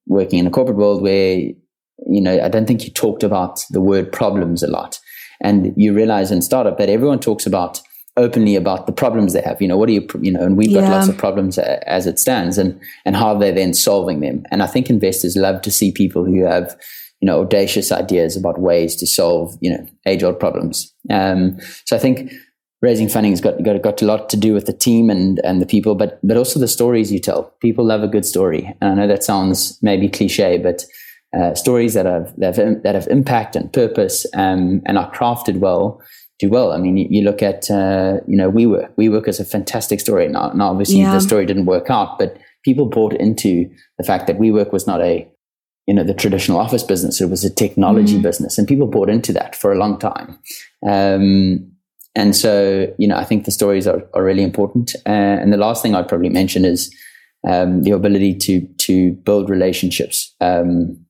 working 0.08 0.40
in 0.40 0.48
a 0.48 0.52
corporate 0.52 0.78
world 0.78 1.02
where 1.02 1.40
you 2.06 2.22
know, 2.22 2.44
I 2.44 2.50
don't 2.50 2.66
think 2.66 2.84
you 2.84 2.92
talked 2.92 3.24
about 3.24 3.64
the 3.70 3.82
word 3.82 4.12
problems 4.12 4.64
a 4.64 4.68
lot. 4.68 5.00
And 5.42 5.74
you 5.76 5.94
realize 5.94 6.32
in 6.32 6.42
startup 6.42 6.78
that 6.78 6.90
everyone 6.90 7.20
talks 7.20 7.46
about 7.46 7.82
openly 8.18 8.56
about 8.56 8.88
the 8.88 8.94
problems 8.94 9.34
they 9.34 9.42
have. 9.42 9.62
You 9.62 9.68
know, 9.68 9.78
what 9.78 9.88
do 9.88 9.94
you, 9.94 10.08
you 10.22 10.32
know, 10.32 10.42
and 10.42 10.56
we've 10.56 10.74
got 10.74 10.84
yeah. 10.84 10.96
lots 10.96 11.10
of 11.10 11.18
problems 11.18 11.58
as 11.58 12.08
it 12.08 12.18
stands 12.18 12.58
and, 12.58 12.80
and 13.04 13.16
how 13.16 13.38
they're 13.38 13.52
then 13.52 13.74
solving 13.74 14.22
them. 14.22 14.44
And 14.52 14.64
I 14.64 14.68
think 14.68 14.90
investors 14.90 15.36
love 15.36 15.62
to 15.64 15.72
see 15.72 15.92
people 15.92 16.24
who 16.24 16.46
have, 16.46 16.78
you 17.20 17.26
know, 17.26 17.42
audacious 17.42 17.92
ideas 17.92 18.38
about 18.38 18.60
ways 18.60 18.96
to 18.98 19.08
solve, 19.08 19.58
you 19.60 19.70
know, 19.70 19.86
age 20.06 20.24
old 20.24 20.40
problems. 20.40 20.94
Um, 21.10 21.60
so 21.86 21.96
I 21.96 22.00
think 22.00 22.32
raising 22.82 23.10
funding 23.10 23.34
has 23.34 23.42
got, 23.42 23.62
got, 23.64 23.82
got 23.82 24.02
a 24.02 24.06
lot 24.06 24.30
to 24.30 24.38
do 24.38 24.54
with 24.54 24.66
the 24.66 24.74
team 24.74 25.10
and, 25.10 25.42
and 25.44 25.62
the 25.62 25.66
people, 25.66 25.96
but, 25.96 26.20
but 26.24 26.38
also 26.38 26.60
the 26.60 26.68
stories 26.68 27.12
you 27.12 27.20
tell. 27.20 27.54
People 27.60 27.84
love 27.84 28.04
a 28.04 28.08
good 28.08 28.26
story. 28.26 28.74
And 28.80 28.92
I 28.92 28.96
know 28.96 29.08
that 29.08 29.24
sounds 29.24 29.78
maybe 29.82 30.08
cliche, 30.08 30.58
but 30.58 30.86
uh, 31.38 31.54
stories 31.56 31.94
that 31.94 32.06
have 32.06 32.34
that 32.38 32.56
have, 32.56 32.84
that 32.84 32.96
have 32.96 33.08
impact 33.08 33.56
and 33.56 33.72
purpose 33.74 34.26
um, 34.36 34.82
and 34.86 34.98
are 34.98 35.12
crafted 35.12 35.60
well 35.60 36.02
do 36.40 36.50
well. 36.50 36.72
I 36.72 36.78
mean, 36.78 36.98
you, 36.98 37.08
you 37.10 37.22
look 37.22 37.42
at 37.42 37.70
uh, 37.72 38.20
you 38.28 38.36
know 38.36 38.52
WeWork. 38.52 38.94
WeWork 38.96 39.28
is 39.28 39.40
a 39.40 39.46
fantastic 39.46 40.00
story. 40.00 40.28
Now, 40.28 40.52
now 40.52 40.70
obviously 40.70 41.00
yeah. 41.00 41.14
the 41.14 41.22
story 41.22 41.46
didn't 41.46 41.66
work 41.66 41.90
out, 41.90 42.20
but 42.20 42.38
people 42.64 42.88
bought 42.88 43.14
into 43.14 43.70
the 43.98 44.04
fact 44.04 44.28
that 44.28 44.38
WeWork 44.38 44.72
was 44.74 44.88
not 44.88 45.02
a 45.02 45.28
you 45.88 45.94
know 45.94 46.04
the 46.04 46.14
traditional 46.14 46.60
office 46.60 46.84
business. 46.84 47.22
It 47.22 47.30
was 47.30 47.44
a 47.44 47.54
technology 47.54 48.18
mm. 48.18 48.24
business, 48.24 48.58
and 48.58 48.68
people 48.68 48.88
bought 48.88 49.10
into 49.10 49.34
that 49.34 49.56
for 49.56 49.72
a 49.72 49.78
long 49.78 50.00
time. 50.00 50.40
Um, 50.88 51.72
and 52.18 52.34
so, 52.34 52.94
you 52.98 53.10
know, 53.10 53.18
I 53.18 53.26
think 53.26 53.44
the 53.44 53.52
stories 53.52 53.88
are, 53.88 54.02
are 54.14 54.24
really 54.24 54.44
important. 54.44 54.96
Uh, 55.06 55.10
and 55.10 55.52
the 55.52 55.58
last 55.58 55.84
thing 55.84 55.96
I'd 55.96 56.08
probably 56.08 56.30
mention 56.30 56.64
is 56.64 56.90
um, 57.46 57.84
the 57.84 57.92
ability 57.92 58.36
to 58.36 58.68
to 58.80 59.14
build 59.24 59.50
relationships. 59.50 60.34
Um, 60.42 61.05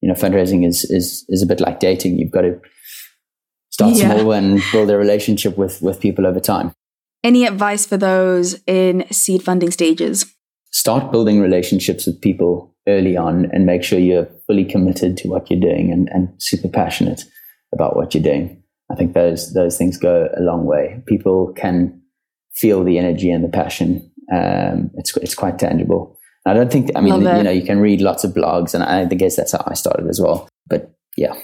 you 0.00 0.08
know, 0.08 0.14
fundraising 0.14 0.66
is 0.66 0.84
is 0.84 1.24
is 1.28 1.42
a 1.42 1.46
bit 1.46 1.60
like 1.60 1.80
dating. 1.80 2.18
You've 2.18 2.30
got 2.30 2.42
to 2.42 2.60
start 3.70 3.96
yeah. 3.96 4.16
small 4.16 4.32
and 4.32 4.60
build 4.72 4.90
a 4.90 4.96
relationship 4.96 5.56
with 5.56 5.80
with 5.82 6.00
people 6.00 6.26
over 6.26 6.40
time. 6.40 6.72
Any 7.22 7.44
advice 7.46 7.86
for 7.86 7.96
those 7.96 8.60
in 8.66 9.04
seed 9.10 9.42
funding 9.42 9.70
stages? 9.70 10.26
Start 10.72 11.12
building 11.12 11.40
relationships 11.40 12.06
with 12.06 12.20
people 12.20 12.74
early 12.88 13.16
on 13.16 13.46
and 13.52 13.66
make 13.66 13.82
sure 13.82 13.98
you're 13.98 14.28
fully 14.46 14.64
committed 14.64 15.16
to 15.18 15.28
what 15.28 15.50
you're 15.50 15.60
doing 15.60 15.92
and, 15.92 16.08
and 16.10 16.28
super 16.38 16.68
passionate 16.68 17.24
about 17.74 17.96
what 17.96 18.14
you're 18.14 18.22
doing. 18.22 18.62
I 18.90 18.94
think 18.94 19.12
those 19.12 19.52
those 19.52 19.76
things 19.76 19.98
go 19.98 20.28
a 20.36 20.40
long 20.40 20.64
way. 20.64 21.02
People 21.06 21.52
can 21.54 22.00
feel 22.54 22.84
the 22.84 22.98
energy 22.98 23.30
and 23.30 23.44
the 23.44 23.48
passion. 23.48 24.10
Um, 24.32 24.90
it's 24.94 25.16
it's 25.18 25.34
quite 25.34 25.58
tangible. 25.58 26.18
I 26.46 26.54
don't 26.54 26.72
think, 26.72 26.90
I 26.96 27.00
mean, 27.00 27.14
you 27.20 27.42
know, 27.42 27.50
you 27.50 27.64
can 27.64 27.80
read 27.80 28.00
lots 28.00 28.24
of 28.24 28.32
blogs, 28.32 28.74
and 28.74 28.82
I 28.82 29.04
guess 29.06 29.36
that's 29.36 29.52
how 29.52 29.62
I 29.66 29.74
started 29.74 30.08
as 30.08 30.20
well. 30.20 30.48
But 30.66 30.92
yeah. 31.16 31.34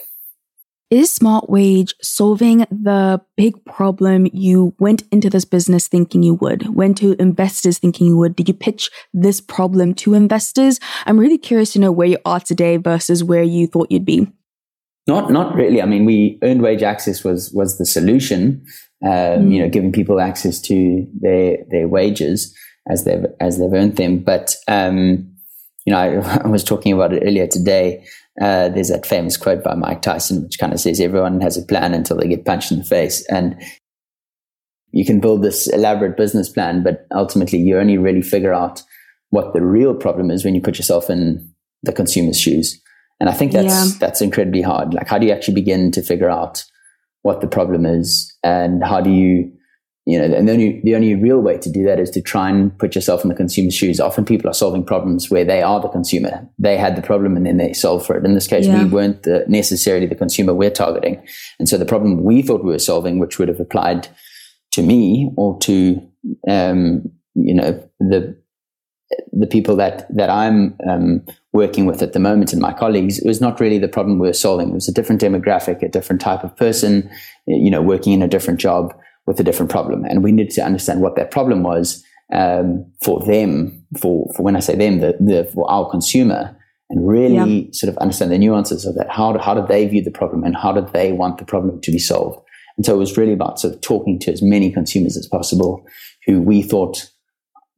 Is 0.88 1.12
Smart 1.12 1.50
Wage 1.50 1.94
solving 2.00 2.58
the 2.70 3.20
big 3.36 3.62
problem 3.64 4.28
you 4.32 4.72
went 4.78 5.02
into 5.10 5.28
this 5.28 5.44
business 5.44 5.88
thinking 5.88 6.22
you 6.22 6.34
would? 6.34 6.74
Went 6.74 6.96
to 6.98 7.20
investors 7.20 7.78
thinking 7.78 8.06
you 8.06 8.16
would? 8.16 8.36
Did 8.36 8.48
you 8.48 8.54
pitch 8.54 8.88
this 9.12 9.40
problem 9.40 9.94
to 9.94 10.14
investors? 10.14 10.78
I'm 11.04 11.18
really 11.18 11.38
curious 11.38 11.72
to 11.72 11.80
know 11.80 11.90
where 11.90 12.06
you 12.06 12.18
are 12.24 12.38
today 12.38 12.76
versus 12.76 13.24
where 13.24 13.42
you 13.42 13.66
thought 13.66 13.90
you'd 13.90 14.04
be. 14.04 14.28
Not, 15.08 15.30
not 15.30 15.56
really. 15.56 15.82
I 15.82 15.86
mean, 15.86 16.04
we 16.04 16.38
earned 16.42 16.62
wage 16.62 16.84
access 16.84 17.24
was 17.24 17.52
was 17.52 17.78
the 17.78 17.86
solution. 17.86 18.64
Um, 19.04 19.10
mm. 19.10 19.52
You 19.52 19.62
know, 19.62 19.68
giving 19.68 19.92
people 19.92 20.20
access 20.20 20.60
to 20.62 21.06
their 21.20 21.58
their 21.70 21.88
wages 21.88 22.56
as 22.88 23.04
they've 23.04 23.26
as 23.40 23.58
they've 23.58 23.72
earned 23.72 23.96
them. 23.96 24.18
But 24.18 24.56
um, 24.68 25.32
you 25.84 25.92
know, 25.92 25.98
I, 25.98 26.40
I, 26.44 26.48
was 26.48 26.64
talking 26.64 26.92
about 26.92 27.12
it 27.12 27.22
earlier 27.24 27.46
today. 27.46 28.04
Uh, 28.40 28.68
there's 28.68 28.88
that 28.88 29.06
famous 29.06 29.36
quote 29.36 29.64
by 29.64 29.74
Mike 29.74 30.02
Tyson, 30.02 30.42
which 30.42 30.58
kind 30.58 30.72
of 30.72 30.80
says 30.80 31.00
everyone 31.00 31.40
has 31.40 31.56
a 31.56 31.62
plan 31.62 31.94
until 31.94 32.16
they 32.16 32.28
get 32.28 32.44
punched 32.44 32.70
in 32.70 32.78
the 32.78 32.84
face, 32.84 33.24
and 33.30 33.60
you 34.92 35.04
can 35.04 35.20
build 35.20 35.42
this 35.42 35.66
elaborate 35.68 36.16
business 36.16 36.48
plan, 36.48 36.82
but 36.82 37.06
ultimately 37.14 37.58
you 37.58 37.78
only 37.78 37.98
really 37.98 38.22
figure 38.22 38.54
out 38.54 38.82
what 39.30 39.52
the 39.52 39.62
real 39.62 39.94
problem 39.94 40.30
is 40.30 40.44
when 40.44 40.54
you 40.54 40.60
put 40.60 40.78
yourself 40.78 41.10
in 41.10 41.52
the 41.82 41.92
consumer's 41.92 42.40
shoes. 42.40 42.80
And 43.20 43.28
I 43.28 43.32
think 43.32 43.52
that's 43.52 43.92
yeah. 43.92 43.98
that's 43.98 44.20
incredibly 44.20 44.62
hard. 44.62 44.94
Like, 44.94 45.08
how 45.08 45.18
do 45.18 45.26
you 45.26 45.32
actually 45.32 45.54
begin 45.54 45.90
to 45.92 46.02
figure 46.02 46.30
out 46.30 46.64
what 47.22 47.40
the 47.40 47.46
problem 47.46 47.86
is, 47.86 48.34
and 48.42 48.84
how 48.84 49.00
do 49.00 49.10
you 49.10 49.52
you 50.06 50.18
know, 50.18 50.24
and 50.36 50.48
the 50.48 50.52
only, 50.52 50.80
the 50.84 50.94
only 50.94 51.14
real 51.16 51.40
way 51.40 51.58
to 51.58 51.70
do 51.70 51.84
that 51.84 51.98
is 51.98 52.10
to 52.10 52.22
try 52.22 52.48
and 52.48 52.76
put 52.78 52.94
yourself 52.94 53.24
in 53.24 53.28
the 53.28 53.34
consumer's 53.34 53.74
shoes. 53.74 53.98
Often 53.98 54.24
people 54.24 54.48
are 54.48 54.54
solving 54.54 54.84
problems 54.84 55.30
where 55.30 55.44
they 55.44 55.62
are 55.62 55.80
the 55.80 55.88
consumer. 55.88 56.48
They 56.58 56.76
had 56.76 56.94
the 56.94 57.02
problem 57.02 57.36
and 57.36 57.44
then 57.44 57.56
they 57.56 57.72
solve 57.72 58.06
for 58.06 58.16
it. 58.16 58.24
In 58.24 58.34
this 58.34 58.46
case, 58.46 58.66
yeah. 58.66 58.84
we 58.84 58.88
weren't 58.88 59.24
the, 59.24 59.44
necessarily 59.48 60.06
the 60.06 60.14
consumer 60.14 60.54
we're 60.54 60.70
targeting. 60.70 61.26
And 61.58 61.68
so 61.68 61.76
the 61.76 61.84
problem 61.84 62.22
we 62.22 62.40
thought 62.40 62.64
we 62.64 62.70
were 62.70 62.78
solving, 62.78 63.18
which 63.18 63.40
would 63.40 63.48
have 63.48 63.58
applied 63.58 64.06
to 64.72 64.82
me 64.82 65.30
or 65.36 65.58
to 65.60 66.00
um, 66.48 67.10
you 67.36 67.54
know, 67.54 67.88
the 68.00 68.36
the 69.32 69.46
people 69.46 69.76
that 69.76 70.06
that 70.14 70.30
I'm 70.30 70.76
um, 70.88 71.24
working 71.52 71.86
with 71.86 72.02
at 72.02 72.12
the 72.12 72.18
moment 72.18 72.52
and 72.52 72.60
my 72.60 72.72
colleagues, 72.72 73.18
it 73.18 73.26
was 73.26 73.40
not 73.40 73.60
really 73.60 73.78
the 73.78 73.88
problem 73.88 74.18
we 74.18 74.26
were 74.26 74.32
solving. 74.32 74.70
It 74.70 74.74
was 74.74 74.88
a 74.88 74.92
different 74.92 75.20
demographic, 75.20 75.82
a 75.82 75.88
different 75.88 76.20
type 76.20 76.42
of 76.42 76.56
person, 76.56 77.08
you 77.46 77.70
know, 77.70 77.82
working 77.82 78.12
in 78.12 78.22
a 78.22 78.28
different 78.28 78.58
job 78.58 78.94
with 79.26 79.40
a 79.40 79.44
different 79.44 79.70
problem, 79.70 80.04
and 80.04 80.22
we 80.22 80.32
needed 80.32 80.52
to 80.54 80.64
understand 80.64 81.00
what 81.00 81.16
that 81.16 81.30
problem 81.30 81.62
was 81.62 82.04
um, 82.32 82.90
for 83.02 83.24
them. 83.24 83.84
For 84.00 84.30
for 84.36 84.42
when 84.42 84.56
I 84.56 84.60
say 84.60 84.76
them, 84.76 85.00
the, 85.00 85.16
the 85.20 85.50
for 85.52 85.70
our 85.70 85.88
consumer, 85.90 86.56
and 86.90 87.08
really 87.08 87.62
yeah. 87.62 87.68
sort 87.72 87.92
of 87.92 87.98
understand 87.98 88.30
the 88.30 88.38
nuances 88.38 88.84
of 88.84 88.94
that. 88.96 89.10
How 89.10 89.36
how 89.38 89.54
did 89.54 89.68
they 89.68 89.86
view 89.86 90.02
the 90.02 90.10
problem, 90.10 90.44
and 90.44 90.56
how 90.56 90.72
do 90.72 90.86
they 90.92 91.12
want 91.12 91.38
the 91.38 91.44
problem 91.44 91.80
to 91.80 91.90
be 91.90 91.98
solved? 91.98 92.40
And 92.76 92.84
so 92.84 92.94
it 92.94 92.98
was 92.98 93.16
really 93.16 93.32
about 93.32 93.58
sort 93.58 93.74
of 93.74 93.80
talking 93.80 94.18
to 94.20 94.32
as 94.32 94.42
many 94.42 94.70
consumers 94.70 95.16
as 95.16 95.26
possible 95.26 95.86
who 96.26 96.42
we 96.42 96.62
thought 96.62 97.10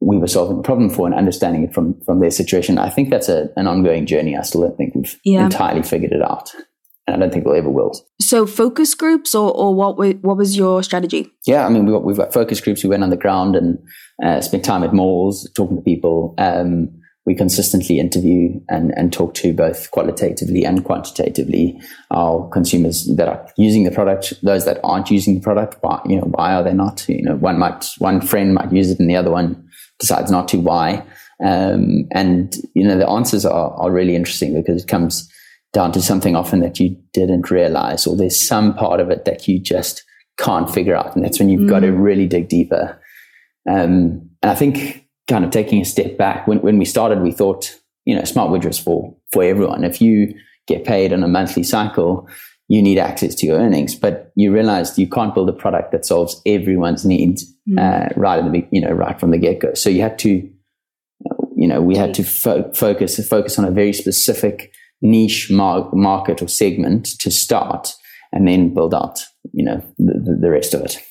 we 0.01 0.17
were 0.17 0.27
solving 0.27 0.57
the 0.57 0.63
problem 0.63 0.89
for 0.89 1.05
and 1.05 1.15
understanding 1.15 1.63
it 1.63 1.73
from 1.73 1.99
from 2.01 2.19
their 2.19 2.31
situation. 2.31 2.77
I 2.77 2.89
think 2.89 3.09
that's 3.09 3.29
a, 3.29 3.49
an 3.55 3.67
ongoing 3.67 4.05
journey. 4.05 4.37
I 4.37 4.41
still 4.41 4.61
don't 4.61 4.77
think 4.77 4.95
we've 4.95 5.19
yeah. 5.23 5.45
entirely 5.45 5.83
figured 5.83 6.11
it 6.11 6.21
out. 6.21 6.53
And 7.09 7.15
I 7.15 7.25
don't 7.25 7.33
think 7.33 7.45
we'll 7.45 7.55
ever 7.55 7.69
will. 7.69 7.91
So 8.21 8.45
focus 8.45 8.93
groups 8.93 9.33
or, 9.33 9.51
or 9.51 9.73
what 9.73 9.97
what 9.97 10.37
was 10.37 10.55
your 10.55 10.83
strategy? 10.83 11.31
Yeah, 11.45 11.65
I 11.65 11.69
mean 11.69 11.85
we've 11.85 11.93
got, 11.93 12.03
we've 12.03 12.17
got 12.17 12.33
focus 12.33 12.61
groups. 12.61 12.83
We 12.83 12.89
went 12.89 13.03
on 13.03 13.09
the 13.09 13.17
ground 13.17 13.55
and 13.55 13.79
uh, 14.23 14.41
spent 14.41 14.63
time 14.63 14.83
at 14.83 14.93
malls 14.93 15.49
talking 15.55 15.77
to 15.77 15.81
people. 15.81 16.35
Um, 16.37 16.89
we 17.25 17.35
consistently 17.35 17.99
interview 17.99 18.59
and, 18.69 18.91
and 18.97 19.13
talk 19.13 19.35
to 19.35 19.53
both 19.53 19.91
qualitatively 19.91 20.65
and 20.65 20.83
quantitatively 20.83 21.79
our 22.11 22.49
consumers 22.49 23.05
that 23.17 23.27
are 23.27 23.47
using 23.55 23.83
the 23.83 23.91
product, 23.91 24.33
those 24.41 24.65
that 24.65 24.79
aren't 24.83 25.11
using 25.11 25.35
the 25.35 25.41
product. 25.41 25.77
Why, 25.81 26.01
you 26.05 26.15
know, 26.15 26.23
why 26.23 26.53
are 26.53 26.63
they 26.63 26.73
not? 26.73 27.07
You 27.07 27.21
know, 27.21 27.35
one 27.35 27.59
might, 27.59 27.87
one 27.99 28.21
friend 28.21 28.55
might 28.55 28.71
use 28.71 28.89
it 28.89 28.99
and 28.99 29.07
the 29.07 29.15
other 29.15 29.29
one 29.29 29.69
decides 29.99 30.31
not 30.31 30.47
to. 30.49 30.59
Why? 30.59 31.05
Um, 31.45 32.07
and 32.11 32.55
you 32.73 32.87
know, 32.87 32.97
the 32.97 33.07
answers 33.07 33.45
are, 33.45 33.71
are 33.75 33.91
really 33.91 34.15
interesting 34.15 34.59
because 34.59 34.81
it 34.83 34.87
comes 34.87 35.29
down 35.73 35.91
to 35.91 36.01
something 36.01 36.35
often 36.35 36.59
that 36.61 36.79
you 36.79 36.97
didn't 37.13 37.51
realize, 37.51 38.07
or 38.07 38.15
there's 38.15 38.47
some 38.47 38.73
part 38.73 38.99
of 38.99 39.09
it 39.09 39.25
that 39.25 39.47
you 39.47 39.59
just 39.59 40.03
can't 40.37 40.69
figure 40.69 40.95
out. 40.95 41.15
And 41.15 41.23
that's 41.23 41.39
when 41.39 41.49
you've 41.49 41.61
mm. 41.61 41.69
got 41.69 41.81
to 41.81 41.91
really 41.91 42.27
dig 42.27 42.49
deeper. 42.49 42.99
Um, 43.69 44.29
and 44.41 44.51
I 44.51 44.55
think 44.55 45.05
kind 45.27 45.45
of 45.45 45.51
taking 45.51 45.81
a 45.81 45.85
step 45.85 46.17
back, 46.17 46.47
when, 46.47 46.59
when 46.61 46.79
we 46.79 46.85
started, 46.85 47.21
we 47.21 47.31
thought, 47.31 47.75
you 48.05 48.15
know, 48.15 48.23
smart 48.23 48.49
widgets 48.49 48.81
for, 48.81 49.15
for 49.31 49.43
everyone. 49.43 49.83
If 49.83 50.01
you 50.01 50.33
get 50.65 50.85
paid 50.85 51.13
on 51.13 51.23
a 51.23 51.27
monthly 51.27 51.63
cycle, 51.63 52.27
you 52.67 52.81
need 52.81 52.99
access 52.99 53.35
to 53.35 53.47
your 53.47 53.59
earnings, 53.59 53.95
but 53.95 54.31
you 54.35 54.53
realized 54.53 54.97
you 54.97 55.09
can't 55.09 55.33
build 55.33 55.49
a 55.49 55.53
product 55.53 55.91
that 55.91 56.05
solves 56.05 56.41
everyone's 56.45 57.03
needs 57.03 57.51
mm. 57.67 57.79
uh, 57.79 58.09
right 58.15 58.39
in 58.39 58.51
the 58.51 58.67
you 58.71 58.79
know 58.79 58.91
right 58.91 59.19
from 59.19 59.31
the 59.31 59.37
get 59.37 59.59
go. 59.59 59.73
So 59.73 59.89
you 59.89 60.01
had 60.01 60.19
to, 60.19 60.47
you 61.55 61.67
know, 61.67 61.81
we 61.81 61.95
had 61.95 62.13
to 62.13 62.23
fo- 62.23 62.71
focus 62.73 63.27
focus 63.27 63.57
on 63.59 63.65
a 63.65 63.71
very 63.71 63.91
specific 63.91 64.71
niche 65.01 65.49
mar- 65.51 65.89
market 65.93 66.41
or 66.41 66.47
segment 66.47 67.05
to 67.19 67.31
start, 67.31 67.93
and 68.31 68.47
then 68.47 68.73
build 68.73 68.93
out 68.93 69.19
you 69.53 69.63
know 69.63 69.83
the, 69.97 70.37
the 70.39 70.49
rest 70.49 70.73
of 70.73 70.81
it. 70.81 71.01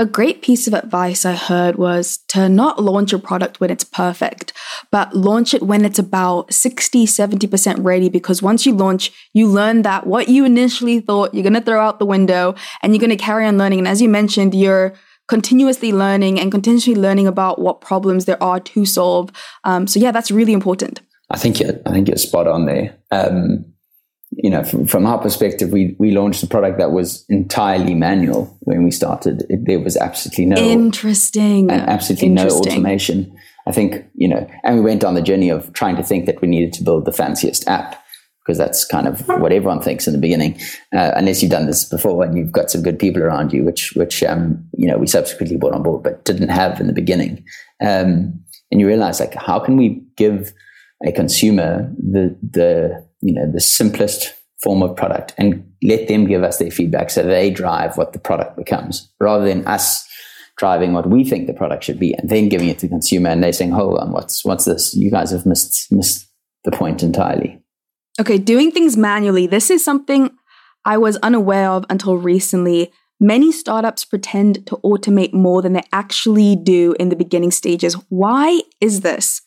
A 0.00 0.06
great 0.06 0.42
piece 0.42 0.68
of 0.68 0.74
advice 0.74 1.24
I 1.24 1.34
heard 1.34 1.74
was 1.74 2.18
to 2.28 2.48
not 2.48 2.80
launch 2.80 3.12
a 3.12 3.18
product 3.18 3.58
when 3.58 3.68
it's 3.68 3.82
perfect, 3.82 4.52
but 4.92 5.12
launch 5.12 5.54
it 5.54 5.64
when 5.64 5.84
it's 5.84 5.98
about 5.98 6.54
60, 6.54 7.04
70% 7.04 7.82
ready. 7.82 8.08
Because 8.08 8.40
once 8.40 8.64
you 8.64 8.74
launch, 8.74 9.10
you 9.34 9.48
learn 9.48 9.82
that 9.82 10.06
what 10.06 10.28
you 10.28 10.44
initially 10.44 11.00
thought 11.00 11.34
you're 11.34 11.42
going 11.42 11.54
to 11.54 11.60
throw 11.60 11.84
out 11.84 11.98
the 11.98 12.06
window 12.06 12.54
and 12.80 12.94
you're 12.94 13.00
going 13.00 13.10
to 13.10 13.16
carry 13.16 13.44
on 13.44 13.58
learning. 13.58 13.80
And 13.80 13.88
as 13.88 14.00
you 14.00 14.08
mentioned, 14.08 14.54
you're 14.54 14.94
continuously 15.26 15.92
learning 15.92 16.38
and 16.38 16.52
continuously 16.52 16.94
learning 16.94 17.26
about 17.26 17.60
what 17.60 17.80
problems 17.80 18.24
there 18.24 18.40
are 18.40 18.60
to 18.60 18.86
solve. 18.86 19.30
Um, 19.64 19.88
so 19.88 19.98
yeah, 19.98 20.12
that's 20.12 20.30
really 20.30 20.52
important. 20.52 21.00
I 21.30 21.38
think 21.38 21.60
you're, 21.60 21.78
I 21.86 21.90
think 21.90 22.08
you're 22.08 22.16
spot 22.16 22.46
on 22.46 22.66
there. 22.66 22.96
Um, 23.10 23.64
you 24.30 24.50
know, 24.50 24.62
from, 24.62 24.86
from, 24.86 25.06
our 25.06 25.18
perspective, 25.18 25.70
we, 25.70 25.96
we 25.98 26.10
launched 26.10 26.42
a 26.42 26.46
product 26.46 26.78
that 26.78 26.92
was 26.92 27.24
entirely 27.28 27.94
manual 27.94 28.56
when 28.60 28.84
we 28.84 28.90
started. 28.90 29.44
It, 29.48 29.64
there 29.64 29.80
was 29.80 29.96
absolutely 29.96 30.46
no 30.46 30.56
interesting, 30.56 31.70
absolutely 31.70 32.28
interesting. 32.28 32.34
no 32.34 32.48
automation. 32.48 33.38
I 33.66 33.72
think 33.72 34.06
you 34.14 34.28
know, 34.28 34.48
and 34.64 34.76
we 34.76 34.80
went 34.82 35.04
on 35.04 35.14
the 35.14 35.22
journey 35.22 35.50
of 35.50 35.72
trying 35.72 35.96
to 35.96 36.02
think 36.02 36.26
that 36.26 36.40
we 36.40 36.48
needed 36.48 36.72
to 36.74 36.84
build 36.84 37.04
the 37.04 37.12
fanciest 37.12 37.68
app 37.68 38.02
because 38.48 38.56
that's 38.56 38.86
kind 38.86 39.06
of 39.06 39.28
what 39.28 39.52
everyone 39.52 39.80
thinks 39.80 40.06
in 40.06 40.14
the 40.14 40.18
beginning, 40.18 40.58
uh, 40.94 41.12
unless 41.16 41.42
you've 41.42 41.50
done 41.50 41.66
this 41.66 41.84
before 41.84 42.24
and 42.24 42.38
you've 42.38 42.50
got 42.50 42.70
some 42.70 42.82
good 42.82 42.98
people 42.98 43.22
around 43.22 43.52
you, 43.52 43.62
which 43.62 43.92
which 43.94 44.22
um, 44.22 44.66
you 44.74 44.88
know 44.88 44.96
we 44.96 45.06
subsequently 45.06 45.58
brought 45.58 45.74
on 45.74 45.82
board 45.82 46.02
but 46.02 46.24
didn't 46.24 46.48
have 46.48 46.80
in 46.80 46.86
the 46.86 46.94
beginning. 46.94 47.44
Um, 47.80 48.42
and 48.70 48.80
you 48.80 48.86
realize 48.86 49.20
like, 49.20 49.34
how 49.34 49.58
can 49.58 49.76
we 49.76 50.02
give 50.16 50.52
a 51.06 51.12
consumer 51.12 51.92
the 51.98 52.36
the 52.42 53.06
you 53.20 53.32
know 53.34 53.50
the 53.50 53.60
simplest 53.60 54.34
form 54.62 54.82
of 54.82 54.96
product 54.96 55.34
and 55.38 55.64
let 55.82 56.08
them 56.08 56.26
give 56.26 56.42
us 56.42 56.58
their 56.58 56.70
feedback 56.70 57.10
so 57.10 57.22
they 57.22 57.50
drive 57.50 57.96
what 57.96 58.12
the 58.12 58.18
product 58.18 58.56
becomes 58.56 59.08
rather 59.20 59.44
than 59.44 59.64
us 59.66 60.04
driving 60.58 60.92
what 60.92 61.08
we 61.08 61.24
think 61.24 61.46
the 61.46 61.54
product 61.54 61.84
should 61.84 61.98
be 61.98 62.12
and 62.14 62.28
then 62.28 62.48
giving 62.48 62.68
it 62.68 62.78
to 62.80 62.86
the 62.86 62.90
consumer 62.90 63.30
and 63.30 63.42
they 63.42 63.52
saying 63.52 63.70
hold 63.70 63.98
on 63.98 64.12
what's 64.12 64.44
what's 64.44 64.64
this? 64.64 64.94
You 64.94 65.10
guys 65.10 65.30
have 65.30 65.46
missed 65.46 65.90
missed 65.90 66.26
the 66.64 66.72
point 66.72 67.02
entirely. 67.02 67.62
Okay 68.20 68.38
doing 68.38 68.70
things 68.70 68.96
manually. 68.96 69.46
This 69.46 69.70
is 69.70 69.82
something 69.82 70.30
i 70.84 70.98
was 70.98 71.16
unaware 71.18 71.70
of 71.70 71.86
until 71.88 72.16
recently. 72.16 72.92
Many 73.20 73.50
startups 73.50 74.04
pretend 74.04 74.64
to 74.68 74.76
automate 74.84 75.32
more 75.32 75.60
than 75.60 75.72
they 75.72 75.82
actually 75.92 76.54
do 76.54 76.94
in 77.00 77.08
the 77.08 77.16
beginning 77.16 77.50
stages. 77.50 77.94
Why 78.08 78.60
is 78.80 79.00
this 79.00 79.42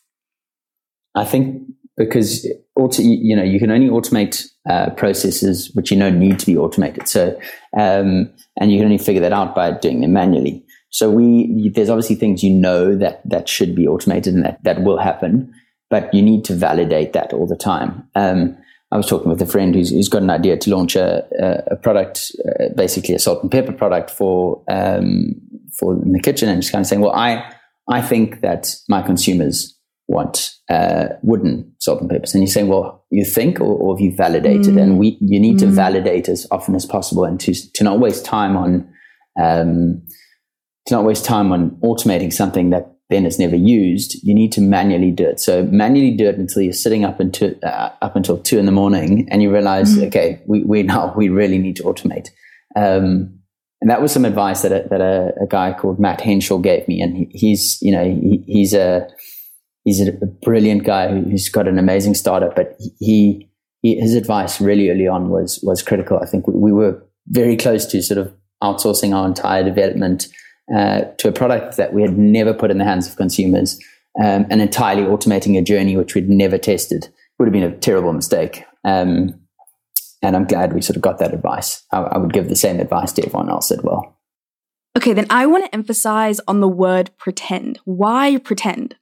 i 1.14 1.24
think 1.24 1.62
because 1.96 2.46
auto, 2.76 3.02
you 3.02 3.36
know 3.36 3.42
you 3.42 3.58
can 3.58 3.70
only 3.70 3.88
automate 3.88 4.46
uh, 4.68 4.90
processes 4.90 5.70
which 5.74 5.90
you 5.90 5.96
know 5.96 6.10
need 6.10 6.38
to 6.38 6.46
be 6.46 6.56
automated. 6.56 7.08
So 7.08 7.38
um, 7.78 8.32
and 8.60 8.70
you 8.70 8.78
can 8.78 8.84
only 8.84 8.98
figure 8.98 9.20
that 9.20 9.32
out 9.32 9.54
by 9.54 9.72
doing 9.72 10.00
them 10.00 10.12
manually. 10.12 10.64
So 10.90 11.10
we 11.10 11.70
there's 11.74 11.90
obviously 11.90 12.16
things 12.16 12.42
you 12.42 12.50
know 12.50 12.96
that 12.96 13.22
that 13.28 13.48
should 13.48 13.74
be 13.74 13.86
automated 13.86 14.34
and 14.34 14.44
that 14.44 14.62
that 14.64 14.82
will 14.82 14.98
happen, 14.98 15.52
but 15.90 16.12
you 16.14 16.22
need 16.22 16.44
to 16.46 16.54
validate 16.54 17.12
that 17.12 17.32
all 17.32 17.46
the 17.46 17.56
time. 17.56 18.08
Um, 18.14 18.56
I 18.90 18.98
was 18.98 19.06
talking 19.06 19.30
with 19.30 19.40
a 19.40 19.46
friend 19.46 19.74
who's, 19.74 19.88
who's 19.88 20.10
got 20.10 20.20
an 20.20 20.28
idea 20.28 20.58
to 20.58 20.70
launch 20.70 20.96
a, 20.96 21.24
a, 21.70 21.76
product, 21.76 22.30
uh, 22.44 22.64
basically 22.76 23.14
a 23.14 23.18
salt 23.18 23.42
and 23.42 23.50
pepper 23.50 23.72
product 23.72 24.10
for 24.10 24.62
um, 24.68 25.34
for 25.78 25.94
in 25.94 26.12
the 26.12 26.20
kitchen, 26.20 26.50
and 26.50 26.60
just 26.60 26.72
kind 26.72 26.82
of 26.82 26.86
saying, 26.86 27.00
well, 27.00 27.14
I 27.14 27.54
I 27.88 28.02
think 28.02 28.42
that 28.42 28.74
my 28.88 29.00
consumers 29.00 29.78
want 30.08 30.50
uh, 30.68 31.08
wooden 31.22 31.72
salt 31.78 32.00
and 32.00 32.10
peppers. 32.10 32.34
And 32.34 32.42
you're 32.42 32.50
saying, 32.50 32.68
well, 32.68 33.04
you 33.10 33.24
think 33.24 33.60
or, 33.60 33.78
or 33.78 33.96
have 33.96 34.00
you 34.00 34.14
validated? 34.14 34.74
Mm. 34.74 34.82
And 34.82 34.98
we 34.98 35.18
you 35.20 35.40
need 35.40 35.56
mm. 35.56 35.60
to 35.60 35.66
validate 35.66 36.28
as 36.28 36.46
often 36.50 36.74
as 36.74 36.86
possible 36.86 37.24
and 37.24 37.38
to 37.40 37.54
to 37.74 37.84
not 37.84 38.00
waste 38.00 38.24
time 38.24 38.56
on 38.56 38.88
um, 39.40 40.02
to 40.86 40.94
not 40.94 41.04
waste 41.04 41.24
time 41.24 41.52
on 41.52 41.70
automating 41.82 42.32
something 42.32 42.70
that 42.70 42.92
then 43.12 43.26
is 43.26 43.38
never 43.38 43.56
used. 43.56 44.16
You 44.22 44.34
need 44.34 44.52
to 44.52 44.60
manually 44.60 45.10
do 45.10 45.24
it. 45.24 45.38
So 45.38 45.64
manually 45.64 46.16
do 46.16 46.28
it 46.28 46.38
until 46.38 46.62
you're 46.62 46.72
sitting 46.72 47.04
up 47.04 47.20
until 47.20 47.54
uh, 47.62 47.90
up 48.00 48.16
until 48.16 48.38
two 48.38 48.58
in 48.58 48.66
the 48.66 48.72
morning, 48.72 49.28
and 49.30 49.42
you 49.42 49.52
realize, 49.52 49.96
mm. 49.96 50.06
okay, 50.08 50.42
we 50.46 50.64
we 50.64 50.82
now 50.94 51.14
we 51.16 51.28
really 51.28 51.58
need 51.58 51.76
to 51.76 51.84
automate. 51.84 52.30
Um, 52.74 53.38
and 53.80 53.90
that 53.90 54.00
was 54.00 54.12
some 54.12 54.24
advice 54.24 54.62
that 54.62 54.70
a, 54.70 54.88
that 54.90 55.00
a, 55.00 55.32
a, 55.42 55.46
guy 55.48 55.72
called 55.72 55.98
Matt 55.98 56.20
Henshaw 56.20 56.58
gave 56.58 56.86
me, 56.86 57.00
and 57.00 57.16
he, 57.16 57.28
he's 57.32 57.78
you 57.82 57.92
know 57.92 58.04
he, 58.04 58.42
he's 58.46 58.74
a 58.74 59.08
he's 59.84 60.00
a, 60.00 60.12
brilliant 60.42 60.84
guy 60.84 61.08
who's 61.08 61.48
got 61.48 61.68
an 61.68 61.78
amazing 61.78 62.14
startup, 62.14 62.54
but 62.54 62.76
he, 62.98 63.50
he, 63.80 63.96
his 64.00 64.14
advice 64.14 64.60
really 64.60 64.90
early 64.90 65.06
on 65.06 65.28
was 65.28 65.60
was 65.62 65.82
critical. 65.82 66.18
I 66.18 66.26
think 66.26 66.46
we, 66.46 66.54
we 66.54 66.72
were 66.72 67.02
very 67.28 67.56
close 67.56 67.86
to 67.86 68.02
sort 68.02 68.18
of 68.18 68.32
outsourcing 68.62 69.14
our 69.14 69.26
entire 69.26 69.64
development 69.64 70.28
uh, 70.76 71.02
to 71.18 71.28
a 71.28 71.32
product 71.32 71.76
that 71.76 71.92
we 71.92 72.02
had 72.02 72.16
never 72.16 72.54
put 72.54 72.70
in 72.70 72.78
the 72.78 72.84
hands 72.84 73.08
of 73.08 73.16
consumers 73.16 73.78
um, 74.22 74.46
and 74.50 74.60
entirely 74.62 75.02
automating 75.02 75.58
a 75.58 75.62
journey 75.62 75.96
which 75.96 76.14
we'd 76.14 76.28
never 76.28 76.58
tested. 76.58 77.08
Would 77.38 77.46
have 77.46 77.52
been 77.52 77.62
a 77.64 77.76
terrible 77.76 78.12
mistake. 78.12 78.64
Um, 78.84 79.40
and 80.22 80.36
I'm 80.36 80.44
glad 80.44 80.72
we 80.72 80.82
sort 80.82 80.96
of 80.96 81.02
got 81.02 81.18
that 81.18 81.34
advice. 81.34 81.84
I, 81.90 82.02
I 82.02 82.18
would 82.18 82.32
give 82.32 82.48
the 82.48 82.56
same 82.56 82.78
advice 82.78 83.12
to 83.12 83.26
everyone 83.26 83.50
else 83.50 83.72
as 83.72 83.80
well. 83.82 84.16
Okay, 84.96 85.12
then 85.12 85.26
I 85.30 85.46
want 85.46 85.64
to 85.64 85.74
emphasize 85.74 86.40
on 86.46 86.60
the 86.60 86.68
word 86.68 87.10
pretend. 87.18 87.80
Why 87.84 88.36
pretend? 88.38 88.96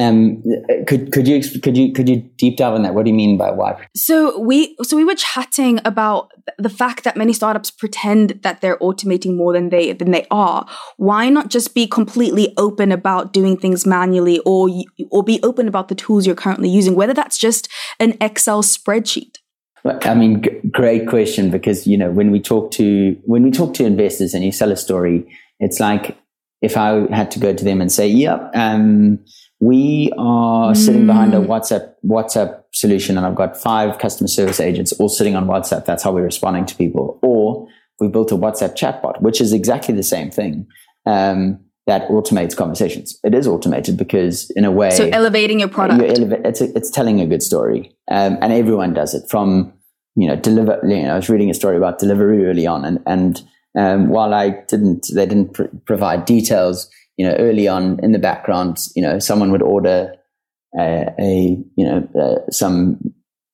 Um, 0.00 0.42
could 0.86 1.12
could 1.12 1.28
you 1.28 1.42
could 1.60 1.76
you 1.76 1.92
could 1.92 2.08
you 2.08 2.22
deep 2.38 2.56
dive 2.56 2.74
on 2.74 2.82
that? 2.82 2.94
What 2.94 3.04
do 3.04 3.10
you 3.10 3.16
mean 3.16 3.36
by 3.36 3.50
why? 3.50 3.86
So 3.94 4.38
we 4.40 4.76
so 4.82 4.96
we 4.96 5.04
were 5.04 5.14
chatting 5.14 5.80
about 5.84 6.30
the 6.58 6.70
fact 6.70 7.04
that 7.04 7.16
many 7.16 7.32
startups 7.32 7.70
pretend 7.70 8.40
that 8.42 8.60
they're 8.60 8.78
automating 8.78 9.36
more 9.36 9.52
than 9.52 9.68
they 9.68 9.92
than 9.92 10.10
they 10.10 10.26
are. 10.30 10.66
Why 10.96 11.28
not 11.28 11.50
just 11.50 11.74
be 11.74 11.86
completely 11.86 12.54
open 12.56 12.92
about 12.92 13.32
doing 13.32 13.58
things 13.58 13.86
manually, 13.86 14.40
or 14.46 14.70
or 15.10 15.22
be 15.22 15.38
open 15.42 15.68
about 15.68 15.88
the 15.88 15.94
tools 15.94 16.26
you're 16.26 16.34
currently 16.34 16.70
using, 16.70 16.94
whether 16.94 17.14
that's 17.14 17.36
just 17.36 17.68
an 17.98 18.16
Excel 18.20 18.62
spreadsheet? 18.62 19.36
I 19.84 20.14
mean, 20.14 20.42
g- 20.42 20.60
great 20.70 21.08
question 21.08 21.50
because 21.50 21.86
you 21.86 21.98
know 21.98 22.10
when 22.10 22.30
we 22.30 22.40
talk 22.40 22.70
to 22.72 23.16
when 23.24 23.42
we 23.42 23.50
talk 23.50 23.74
to 23.74 23.84
investors 23.84 24.34
and 24.34 24.44
you 24.44 24.52
sell 24.52 24.72
a 24.72 24.76
story, 24.76 25.26
it's 25.58 25.80
like 25.80 26.16
if 26.62 26.76
I 26.76 27.06
had 27.14 27.30
to 27.32 27.38
go 27.38 27.54
to 27.54 27.64
them 27.64 27.80
and 27.80 27.90
say, 27.90 28.06
"Yep, 28.06 28.50
um, 28.54 29.18
we 29.60 30.10
are 30.18 30.72
mm. 30.72 30.76
sitting 30.76 31.06
behind 31.06 31.34
a 31.34 31.38
mm. 31.38 31.46
WhatsApp 31.46 31.94
WhatsApp 32.04 32.62
solution, 32.72 33.16
and 33.16 33.26
I've 33.26 33.34
got 33.34 33.56
five 33.56 33.98
customer 33.98 34.28
service 34.28 34.58
agents 34.58 34.92
all 34.92 35.08
sitting 35.08 35.36
on 35.36 35.46
WhatsApp. 35.46 35.84
That's 35.84 36.02
how 36.02 36.12
we're 36.12 36.24
responding 36.24 36.66
to 36.66 36.74
people." 36.74 37.18
Or 37.22 37.68
we 38.00 38.08
built 38.08 38.32
a 38.32 38.36
WhatsApp 38.36 38.74
chatbot, 38.74 39.20
which 39.20 39.40
is 39.40 39.52
exactly 39.52 39.94
the 39.94 40.02
same 40.02 40.30
thing. 40.30 40.66
Um, 41.06 41.60
that 41.86 42.08
automates 42.08 42.56
conversations. 42.56 43.18
It 43.24 43.34
is 43.34 43.46
automated 43.46 43.96
because, 43.96 44.50
in 44.50 44.64
a 44.64 44.70
way, 44.70 44.90
so 44.90 45.08
elevating 45.12 45.60
your 45.60 45.68
product. 45.68 46.00
Eleva- 46.00 46.46
it's 46.46 46.60
a, 46.60 46.76
it's 46.76 46.90
telling 46.90 47.20
a 47.20 47.26
good 47.26 47.42
story, 47.42 47.94
um, 48.10 48.38
and 48.40 48.52
everyone 48.52 48.94
does 48.94 49.14
it. 49.14 49.28
From 49.28 49.72
you 50.16 50.28
know, 50.28 50.36
deliver. 50.36 50.80
You 50.84 51.02
know, 51.02 51.12
I 51.12 51.16
was 51.16 51.28
reading 51.28 51.50
a 51.50 51.54
story 51.54 51.76
about 51.76 51.98
delivery 51.98 52.46
early 52.46 52.66
on, 52.66 52.84
and 52.84 53.02
and 53.06 53.42
um, 53.76 54.08
while 54.08 54.34
I 54.34 54.50
didn't, 54.68 55.08
they 55.14 55.26
didn't 55.26 55.54
pr- 55.54 55.64
provide 55.84 56.24
details. 56.24 56.88
You 57.20 57.26
know, 57.26 57.34
early 57.34 57.68
on 57.68 58.00
in 58.02 58.12
the 58.12 58.18
background, 58.18 58.78
you 58.96 59.02
know, 59.02 59.18
someone 59.18 59.50
would 59.52 59.62
order 59.62 60.14
uh, 60.78 61.04
a 61.18 61.58
you 61.76 61.84
know 61.84 62.08
uh, 62.18 62.50
some 62.50 62.98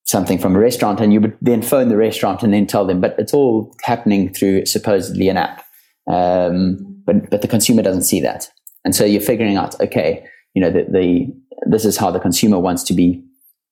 something 0.05 0.39
from 0.39 0.55
a 0.55 0.61
restaurant, 0.61 1.01
and 1.01 1.13
you 1.13 1.21
would 1.21 1.37
then 1.41 1.63
phone 1.63 1.89
the 1.89 1.97
restaurant 1.97 2.43
and 2.45 2.53
then 2.53 2.67
tell 2.67 2.87
them. 2.87 3.01
But 3.01 3.17
it's 3.19 3.35
all 3.35 3.75
happening 3.83 4.33
through 4.33 4.67
supposedly 4.67 5.29
an 5.29 5.37
app. 5.37 5.65
Um, 6.09 7.03
but 7.05 7.29
but 7.31 7.43
the 7.43 7.49
consumer 7.49 7.83
doesn't 7.83 8.05
see 8.05 8.21
that, 8.21 8.49
and 8.85 8.95
so 8.95 9.05
you're 9.05 9.21
figuring 9.33 9.57
out, 9.57 9.81
okay, 9.81 10.25
you 10.55 10.63
know, 10.63 10.71
the, 10.71 10.87
the 10.91 11.27
this 11.69 11.85
is 11.85 11.97
how 11.97 12.13
the 12.13 12.21
consumer 12.21 12.61
wants 12.61 12.85
to 12.85 12.95
be 12.95 13.25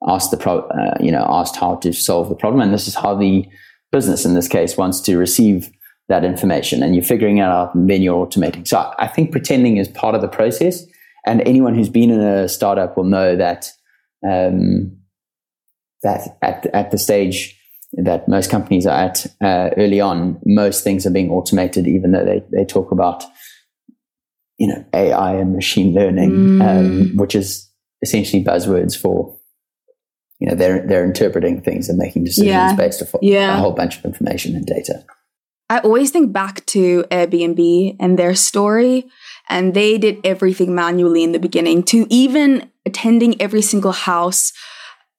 asked 0.08 0.32
the 0.32 0.36
pro, 0.36 0.58
uh, 0.58 0.96
you 1.00 1.12
know, 1.12 1.24
asked 1.28 1.56
how 1.56 1.76
to 1.76 1.92
solve 1.92 2.28
the 2.28 2.34
problem, 2.34 2.60
and 2.60 2.74
this 2.74 2.88
is 2.88 2.96
how 2.96 3.14
the 3.14 3.44
business 3.92 4.24
in 4.24 4.34
this 4.34 4.48
case 4.48 4.76
wants 4.76 5.00
to 5.00 5.16
receive 5.16 5.70
that 6.08 6.24
information, 6.24 6.82
and 6.82 6.94
you're 6.94 7.04
figuring 7.04 7.38
it 7.38 7.42
out, 7.42 7.74
and 7.74 7.88
then 7.88 8.02
you're 8.02 8.26
automating. 8.26 8.66
So 8.66 8.92
I 8.98 9.06
think 9.06 9.32
pretending 9.32 9.78
is 9.78 9.88
part 9.88 10.14
of 10.14 10.20
the 10.20 10.28
process, 10.28 10.84
and 11.26 11.40
anyone 11.42 11.74
who's 11.74 11.88
been 11.88 12.10
in 12.10 12.20
a 12.20 12.48
startup 12.48 12.96
will 12.96 13.04
know 13.04 13.36
that. 13.36 13.70
Um, 14.28 14.98
that 16.04 16.38
at, 16.42 16.66
at 16.66 16.90
the 16.92 16.98
stage 16.98 17.58
that 17.96 18.28
most 18.28 18.50
companies 18.50 18.86
are 18.86 18.96
at 18.96 19.26
uh, 19.42 19.70
early 19.76 20.00
on, 20.00 20.40
most 20.44 20.84
things 20.84 21.06
are 21.06 21.10
being 21.10 21.30
automated, 21.30 21.86
even 21.86 22.12
though 22.12 22.24
they, 22.24 22.42
they 22.52 22.64
talk 22.64 22.92
about, 22.92 23.24
you 24.58 24.68
know, 24.68 24.84
AI 24.94 25.34
and 25.34 25.52
machine 25.52 25.94
learning, 25.94 26.30
mm. 26.30 27.10
um, 27.10 27.16
which 27.16 27.34
is 27.34 27.68
essentially 28.02 28.44
buzzwords 28.44 29.00
for, 29.00 29.36
you 30.38 30.48
know, 30.48 30.54
they're, 30.54 30.86
they're 30.86 31.04
interpreting 31.04 31.60
things 31.60 31.88
and 31.88 31.98
making 31.98 32.24
decisions 32.24 32.48
yeah. 32.48 32.74
based 32.76 33.02
off 33.02 33.14
yeah. 33.22 33.56
a 33.56 33.60
whole 33.60 33.72
bunch 33.72 33.98
of 33.98 34.04
information 34.04 34.54
and 34.54 34.66
data. 34.66 35.04
I 35.70 35.78
always 35.78 36.10
think 36.10 36.32
back 36.32 36.64
to 36.66 37.04
Airbnb 37.10 37.96
and 37.98 38.18
their 38.18 38.34
story, 38.34 39.06
and 39.48 39.74
they 39.74 39.98
did 39.98 40.20
everything 40.24 40.74
manually 40.74 41.24
in 41.24 41.32
the 41.32 41.38
beginning 41.38 41.82
to 41.84 42.06
even 42.10 42.70
attending 42.84 43.40
every 43.40 43.62
single 43.62 43.92
house 43.92 44.52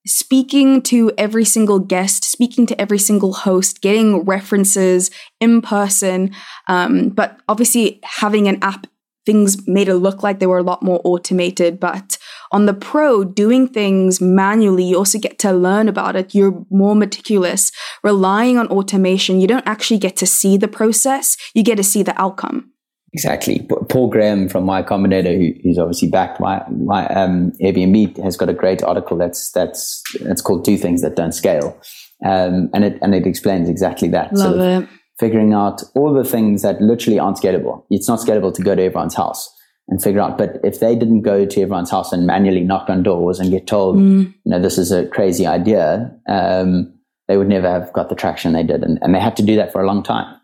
speaking 0.05 0.81
to 0.83 1.11
every 1.17 1.45
single 1.45 1.79
guest, 1.79 2.23
speaking 2.23 2.65
to 2.67 2.79
every 2.79 2.99
single 2.99 3.33
host, 3.33 3.81
getting 3.81 4.21
references 4.23 5.09
in 5.39 5.61
person. 5.61 6.31
Um, 6.67 7.09
but 7.09 7.39
obviously, 7.49 7.99
having 8.03 8.47
an 8.47 8.59
app, 8.61 8.87
things 9.25 9.67
made 9.67 9.87
it 9.87 9.95
look 9.95 10.21
like 10.21 10.39
they 10.39 10.45
were 10.45 10.59
a 10.59 10.63
lot 10.63 10.83
more 10.83 11.01
automated. 11.03 11.79
But 11.79 12.17
on 12.55 12.67
the 12.67 12.73
pro, 12.73 13.25
doing 13.25 13.67
things 13.67 14.21
manually, 14.21 14.85
you 14.85 14.97
also 14.97 15.19
get 15.19 15.37
to 15.39 15.51
learn 15.51 15.89
about 15.89 16.15
it. 16.15 16.33
You're 16.33 16.65
more 16.69 16.95
meticulous. 16.95 17.69
Relying 18.01 18.57
on 18.57 18.67
automation, 18.67 19.41
you 19.41 19.47
don't 19.47 19.67
actually 19.67 19.99
get 19.99 20.15
to 20.17 20.25
see 20.25 20.55
the 20.55 20.69
process, 20.69 21.35
you 21.53 21.63
get 21.63 21.75
to 21.75 21.83
see 21.83 22.01
the 22.01 22.19
outcome. 22.19 22.71
Exactly. 23.11 23.67
Paul 23.89 24.09
Graham 24.09 24.47
from 24.47 24.67
Y 24.67 24.83
Combinator, 24.83 25.35
who, 25.37 25.53
who's 25.63 25.77
obviously 25.77 26.09
backed 26.09 26.39
my, 26.39 26.63
my 26.69 27.05
um, 27.09 27.51
Airbnb, 27.61 28.23
has 28.23 28.37
got 28.37 28.47
a 28.47 28.53
great 28.53 28.81
article 28.83 29.17
that's 29.17 29.51
that's 29.51 30.01
that's 30.21 30.41
called 30.41 30.63
"Do 30.63 30.77
Things 30.77 31.01
That 31.01 31.15
Don't 31.15 31.33
Scale," 31.33 31.77
um, 32.25 32.69
and 32.73 32.83
it 32.85 32.99
and 33.01 33.15
it 33.15 33.25
explains 33.25 33.69
exactly 33.69 34.09
that. 34.09 34.33
Love 34.33 34.55
so 34.55 34.79
it. 34.79 34.89
Figuring 35.19 35.53
out 35.53 35.81
all 35.95 36.13
the 36.13 36.25
things 36.25 36.61
that 36.61 36.81
literally 36.81 37.19
aren't 37.19 37.37
scalable. 37.37 37.85
It's 37.89 38.09
not 38.09 38.19
scalable 38.19 38.53
to 38.53 38.61
go 38.61 38.75
to 38.75 38.81
everyone's 38.81 39.15
house 39.15 39.49
and 39.87 40.01
figure 40.01 40.21
out. 40.21 40.37
But 40.37 40.59
if 40.63 40.79
they 40.79 40.95
didn't 40.95 41.21
go 41.21 41.45
to 41.45 41.61
everyone's 41.61 41.91
house 41.91 42.11
and 42.11 42.25
manually 42.25 42.61
knock 42.61 42.89
on 42.89 43.03
doors 43.03 43.39
and 43.39 43.51
get 43.51 43.67
told, 43.67 43.97
mm. 43.97 44.25
you 44.25 44.51
know, 44.51 44.59
this 44.59 44.77
is 44.77 44.91
a 44.91 45.05
crazy 45.07 45.45
idea, 45.45 46.11
um, 46.27 46.93
they 47.27 47.37
would 47.37 47.47
never 47.47 47.69
have 47.69 47.91
got 47.93 48.09
the 48.09 48.15
traction 48.15 48.53
they 48.53 48.63
did, 48.63 48.83
and, 48.83 48.99
and 49.01 49.13
they 49.15 49.19
had 49.19 49.35
to 49.37 49.43
do 49.43 49.55
that 49.55 49.71
for 49.71 49.81
a 49.81 49.87
long 49.87 50.03
time. 50.03 50.39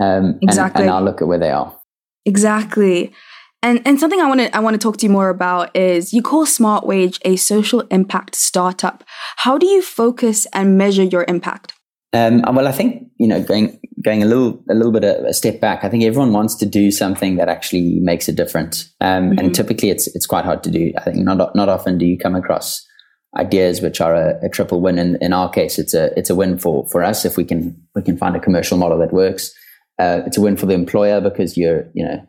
Um, 0.00 0.38
exactly. 0.42 0.82
And, 0.82 0.90
and 0.90 0.96
now 0.96 1.00
look 1.00 1.22
at 1.22 1.28
where 1.28 1.38
they 1.38 1.50
are. 1.50 1.76
Exactly. 2.24 3.12
And, 3.62 3.80
and 3.86 3.98
something 3.98 4.20
I 4.20 4.26
want 4.26 4.40
to 4.40 4.54
I 4.54 4.60
want 4.60 4.74
to 4.74 4.78
talk 4.78 4.98
to 4.98 5.06
you 5.06 5.10
more 5.10 5.30
about 5.30 5.74
is 5.74 6.12
you 6.12 6.22
call 6.22 6.44
Smart 6.44 6.86
Wage 6.86 7.18
a 7.24 7.36
social 7.36 7.80
impact 7.90 8.34
startup. 8.34 9.04
How 9.36 9.56
do 9.56 9.66
you 9.66 9.80
focus 9.80 10.46
and 10.52 10.76
measure 10.76 11.04
your 11.04 11.24
impact? 11.28 11.73
Um, 12.14 12.42
well, 12.54 12.68
I 12.68 12.72
think 12.72 13.08
you 13.18 13.26
know 13.26 13.42
going 13.42 13.78
going 14.02 14.22
a 14.22 14.26
little 14.26 14.62
a 14.70 14.74
little 14.74 14.92
bit 14.92 15.04
a, 15.04 15.26
a, 15.26 15.34
step 15.34 15.60
back. 15.60 15.84
I 15.84 15.88
think 15.88 16.04
everyone 16.04 16.32
wants 16.32 16.54
to 16.56 16.66
do 16.66 16.90
something 16.90 17.36
that 17.36 17.48
actually 17.48 17.98
makes 18.00 18.28
a 18.28 18.32
difference, 18.32 18.94
um, 19.00 19.30
mm-hmm. 19.30 19.38
and 19.38 19.54
typically 19.54 19.90
it's 19.90 20.06
it's 20.14 20.26
quite 20.26 20.44
hard 20.44 20.62
to 20.62 20.70
do. 20.70 20.92
I 20.96 21.00
think 21.00 21.16
not 21.18 21.54
not 21.56 21.68
often 21.68 21.98
do 21.98 22.06
you 22.06 22.16
come 22.16 22.36
across 22.36 22.86
ideas 23.36 23.80
which 23.80 24.00
are 24.00 24.14
a, 24.14 24.38
a 24.44 24.48
triple 24.48 24.80
win. 24.80 24.98
In, 24.98 25.18
in 25.20 25.32
our 25.32 25.50
case, 25.50 25.78
it's 25.78 25.94
a 25.94 26.16
it's 26.18 26.30
a 26.30 26.34
win 26.34 26.58
for 26.58 26.86
for 26.88 27.02
us 27.02 27.24
if 27.24 27.36
we 27.36 27.44
can 27.44 27.76
we 27.94 28.02
can 28.02 28.16
find 28.16 28.36
a 28.36 28.40
commercial 28.40 28.78
model 28.78 28.98
that 28.98 29.12
works. 29.12 29.52
Uh, 29.98 30.22
it's 30.26 30.36
a 30.36 30.40
win 30.40 30.56
for 30.56 30.66
the 30.66 30.74
employer 30.74 31.20
because 31.20 31.56
you're, 31.56 31.88
you 31.94 32.04
know, 32.04 32.20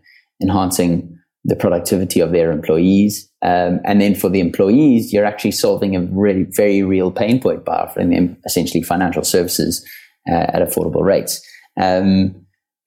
enhancing 0.41 1.17
the 1.43 1.55
productivity 1.55 2.19
of 2.19 2.31
their 2.31 2.51
employees. 2.51 3.31
Um, 3.45 3.79
and 3.85 4.01
then 4.01 4.15
for 4.15 4.29
the 4.29 4.39
employees, 4.39 5.13
you're 5.13 5.25
actually 5.25 5.51
solving 5.51 5.95
a 5.95 6.01
really 6.01 6.43
very 6.43 6.81
real 6.81 7.11
pain 7.11 7.39
point 7.39 7.63
by 7.63 7.75
offering 7.75 8.09
them 8.09 8.37
essentially 8.45 8.81
financial 8.81 9.23
services 9.23 9.85
uh, 10.29 10.45
at 10.53 10.61
affordable 10.61 11.03
rates. 11.03 11.41
Um, 11.79 12.35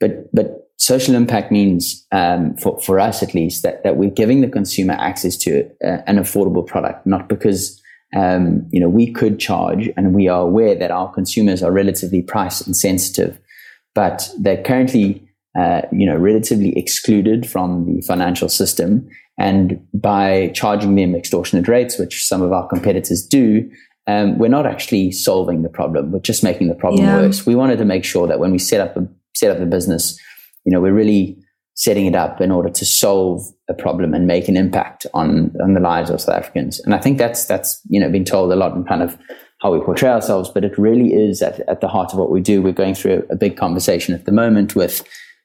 but 0.00 0.32
but 0.32 0.70
social 0.78 1.14
impact 1.14 1.52
means 1.52 2.06
um, 2.12 2.56
for 2.56 2.80
for 2.80 2.98
us 2.98 3.22
at 3.22 3.34
least 3.34 3.62
that 3.62 3.84
that 3.84 3.96
we're 3.96 4.10
giving 4.10 4.40
the 4.40 4.48
consumer 4.48 4.94
access 4.94 5.36
to 5.38 5.64
uh, 5.84 5.98
an 6.06 6.16
affordable 6.16 6.66
product, 6.66 7.06
not 7.06 7.28
because 7.28 7.80
um, 8.16 8.66
you 8.70 8.80
know 8.80 8.88
we 8.88 9.12
could 9.12 9.38
charge, 9.38 9.90
and 9.96 10.14
we 10.14 10.28
are 10.28 10.42
aware 10.42 10.74
that 10.74 10.90
our 10.90 11.12
consumers 11.12 11.62
are 11.62 11.72
relatively 11.72 12.22
price 12.22 12.66
insensitive 12.66 13.38
but 13.98 14.30
they're 14.38 14.62
currently 14.62 15.27
uh, 15.58 15.82
you 15.90 16.06
know 16.06 16.16
relatively 16.16 16.76
excluded 16.78 17.48
from 17.48 17.84
the 17.84 18.00
financial 18.02 18.48
system 18.48 19.08
and 19.38 19.84
by 19.92 20.52
charging 20.54 20.94
them 20.94 21.14
extortionate 21.14 21.66
rates 21.66 21.98
which 21.98 22.24
some 22.24 22.42
of 22.42 22.52
our 22.52 22.66
competitors 22.68 23.26
do 23.26 23.68
um, 24.06 24.38
we're 24.38 24.48
not 24.48 24.66
actually 24.66 25.10
solving 25.10 25.62
the 25.62 25.68
problem 25.68 26.12
we're 26.12 26.20
just 26.20 26.44
making 26.44 26.68
the 26.68 26.74
problem 26.74 27.04
yeah. 27.04 27.16
worse 27.16 27.44
we 27.44 27.54
wanted 27.54 27.78
to 27.78 27.84
make 27.84 28.04
sure 28.04 28.26
that 28.28 28.38
when 28.38 28.52
we 28.52 28.58
set 28.58 28.80
up 28.80 28.96
a 28.96 29.06
set 29.34 29.50
up 29.50 29.58
the 29.58 29.66
business 29.66 30.18
you 30.64 30.72
know 30.72 30.80
we're 30.80 30.94
really 30.94 31.36
setting 31.74 32.06
it 32.06 32.14
up 32.14 32.40
in 32.40 32.50
order 32.50 32.70
to 32.70 32.84
solve 32.84 33.42
a 33.68 33.74
problem 33.74 34.14
and 34.14 34.26
make 34.26 34.48
an 34.48 34.56
impact 34.56 35.06
on 35.12 35.52
on 35.62 35.74
the 35.74 35.80
lives 35.80 36.08
of 36.08 36.20
south 36.20 36.36
africans 36.36 36.78
and 36.80 36.94
i 36.94 36.98
think 36.98 37.18
that's 37.18 37.46
that's 37.46 37.80
you 37.88 38.00
know 38.00 38.08
been 38.08 38.24
told 38.24 38.52
a 38.52 38.56
lot 38.56 38.76
in 38.76 38.84
kind 38.84 39.02
of 39.02 39.18
how 39.60 39.72
we 39.72 39.80
portray 39.80 40.10
ourselves, 40.10 40.48
but 40.48 40.64
it 40.64 40.78
really 40.78 41.12
is 41.12 41.42
at, 41.42 41.60
at 41.68 41.80
the 41.80 41.88
heart 41.88 42.12
of 42.12 42.18
what 42.18 42.30
we 42.30 42.40
do. 42.40 42.62
We're 42.62 42.72
going 42.72 42.94
through 42.94 43.26
a, 43.28 43.32
a 43.32 43.36
big 43.36 43.56
conversation 43.56 44.14
at 44.14 44.24
the 44.24 44.32
moment 44.32 44.76
with 44.76 45.02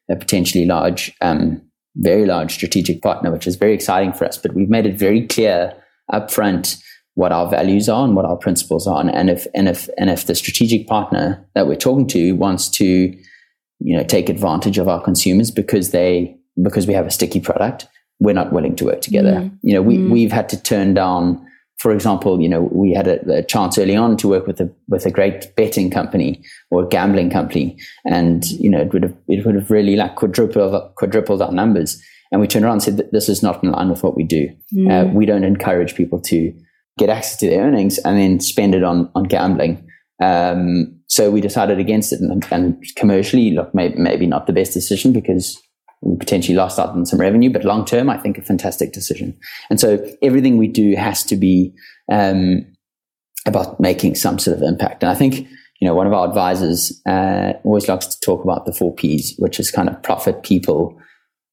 a 0.09 0.15
potentially 0.15 0.65
large, 0.65 1.11
um, 1.21 1.61
very 1.97 2.25
large 2.25 2.53
strategic 2.53 3.01
partner, 3.01 3.31
which 3.31 3.47
is 3.47 3.55
very 3.55 3.73
exciting 3.73 4.13
for 4.13 4.25
us. 4.25 4.37
But 4.37 4.53
we've 4.53 4.69
made 4.69 4.85
it 4.85 4.97
very 4.97 5.27
clear 5.27 5.73
upfront 6.11 6.81
what 7.15 7.31
our 7.31 7.47
values 7.49 7.87
are 7.87 8.05
and 8.05 8.15
what 8.15 8.25
our 8.25 8.37
principles 8.37 8.87
are. 8.87 8.99
And 8.99 9.29
if 9.29 9.45
and 9.53 9.67
if 9.67 9.87
and 9.97 10.09
if 10.09 10.25
the 10.25 10.35
strategic 10.35 10.87
partner 10.87 11.45
that 11.55 11.67
we're 11.67 11.75
talking 11.75 12.07
to 12.07 12.33
wants 12.33 12.69
to, 12.69 12.85
you 12.85 13.97
know, 13.97 14.03
take 14.03 14.29
advantage 14.29 14.77
of 14.77 14.87
our 14.87 15.01
consumers 15.01 15.51
because 15.51 15.91
they 15.91 16.35
because 16.61 16.87
we 16.87 16.93
have 16.93 17.05
a 17.05 17.11
sticky 17.11 17.39
product, 17.39 17.87
we're 18.19 18.33
not 18.33 18.51
willing 18.51 18.75
to 18.77 18.85
work 18.85 19.01
together. 19.01 19.33
Mm. 19.33 19.57
You 19.61 19.73
know, 19.73 19.81
we 19.81 19.97
mm. 19.97 20.09
we've 20.09 20.31
had 20.31 20.49
to 20.49 20.61
turn 20.61 20.93
down 20.93 21.45
for 21.79 21.91
example, 21.91 22.39
you 22.39 22.47
know, 22.47 22.69
we 22.71 22.93
had 22.93 23.07
a, 23.07 23.39
a, 23.39 23.43
chance 23.43 23.77
early 23.77 23.95
on 23.95 24.15
to 24.17 24.27
work 24.27 24.47
with 24.47 24.61
a 24.61 24.73
with 24.87 25.05
a 25.05 25.11
great 25.11 25.53
betting 25.55 25.89
company 25.89 26.43
or 26.71 26.83
a 26.83 26.87
gambling 26.87 27.29
company, 27.29 27.77
and 28.05 28.45
you 28.51 28.69
know, 28.69 28.79
it 28.79 28.93
would 28.93 29.03
have 29.03 29.15
it 29.27 29.45
would 29.45 29.55
have 29.55 29.69
really 29.69 29.95
like 29.95 30.15
quadrupled 30.15 30.95
quadrupled 30.95 31.41
our 31.41 31.51
numbers. 31.51 32.01
And 32.31 32.41
we 32.41 32.47
turned 32.47 32.65
around 32.65 32.75
and 32.75 32.83
said, 32.83 33.09
"This 33.11 33.29
is 33.29 33.43
not 33.43 33.63
in 33.63 33.71
line 33.71 33.89
with 33.89 34.03
what 34.03 34.15
we 34.15 34.23
do. 34.23 34.47
Mm. 34.73 34.91
Uh, 34.91 35.13
we 35.13 35.25
don't 35.25 35.43
encourage 35.43 35.95
people 35.95 36.21
to 36.21 36.53
get 36.97 37.09
access 37.09 37.37
to 37.37 37.49
their 37.49 37.63
earnings 37.63 37.97
and 37.99 38.17
then 38.17 38.39
spend 38.39 38.75
it 38.75 38.83
on 38.83 39.09
on 39.13 39.23
gambling." 39.23 39.85
Um, 40.21 40.99
so 41.07 41.29
we 41.29 41.41
decided 41.41 41.79
against 41.79 42.13
it, 42.13 42.21
and, 42.21 42.45
and 42.49 42.83
commercially, 42.95 43.51
look, 43.51 43.73
maybe, 43.75 43.95
maybe 43.97 44.25
not 44.25 44.47
the 44.47 44.53
best 44.53 44.73
decision 44.73 45.11
because 45.11 45.61
we 46.03 46.17
potentially 46.17 46.55
lost 46.55 46.79
out 46.79 46.89
on 46.89 47.05
some 47.05 47.19
revenue, 47.19 47.51
but 47.51 47.63
long 47.63 47.85
term, 47.85 48.09
I 48.09 48.17
think 48.17 48.37
a 48.37 48.41
fantastic 48.41 48.91
decision. 48.91 49.37
And 49.69 49.79
so 49.79 50.05
everything 50.21 50.57
we 50.57 50.67
do 50.67 50.95
has 50.95 51.23
to 51.23 51.35
be 51.35 51.73
um, 52.11 52.65
about 53.45 53.79
making 53.79 54.15
some 54.15 54.39
sort 54.39 54.57
of 54.57 54.63
impact. 54.63 55.03
And 55.03 55.11
I 55.11 55.15
think 55.15 55.47
you 55.79 55.87
know 55.87 55.95
one 55.95 56.07
of 56.07 56.13
our 56.13 56.27
advisors 56.27 57.01
uh, 57.05 57.53
always 57.63 57.87
likes 57.87 58.07
to 58.07 58.19
talk 58.19 58.43
about 58.43 58.65
the 58.65 58.73
four 58.73 58.93
Ps, 58.93 59.33
which 59.37 59.59
is 59.59 59.71
kind 59.71 59.89
of 59.89 60.01
profit, 60.03 60.43
people, 60.43 60.99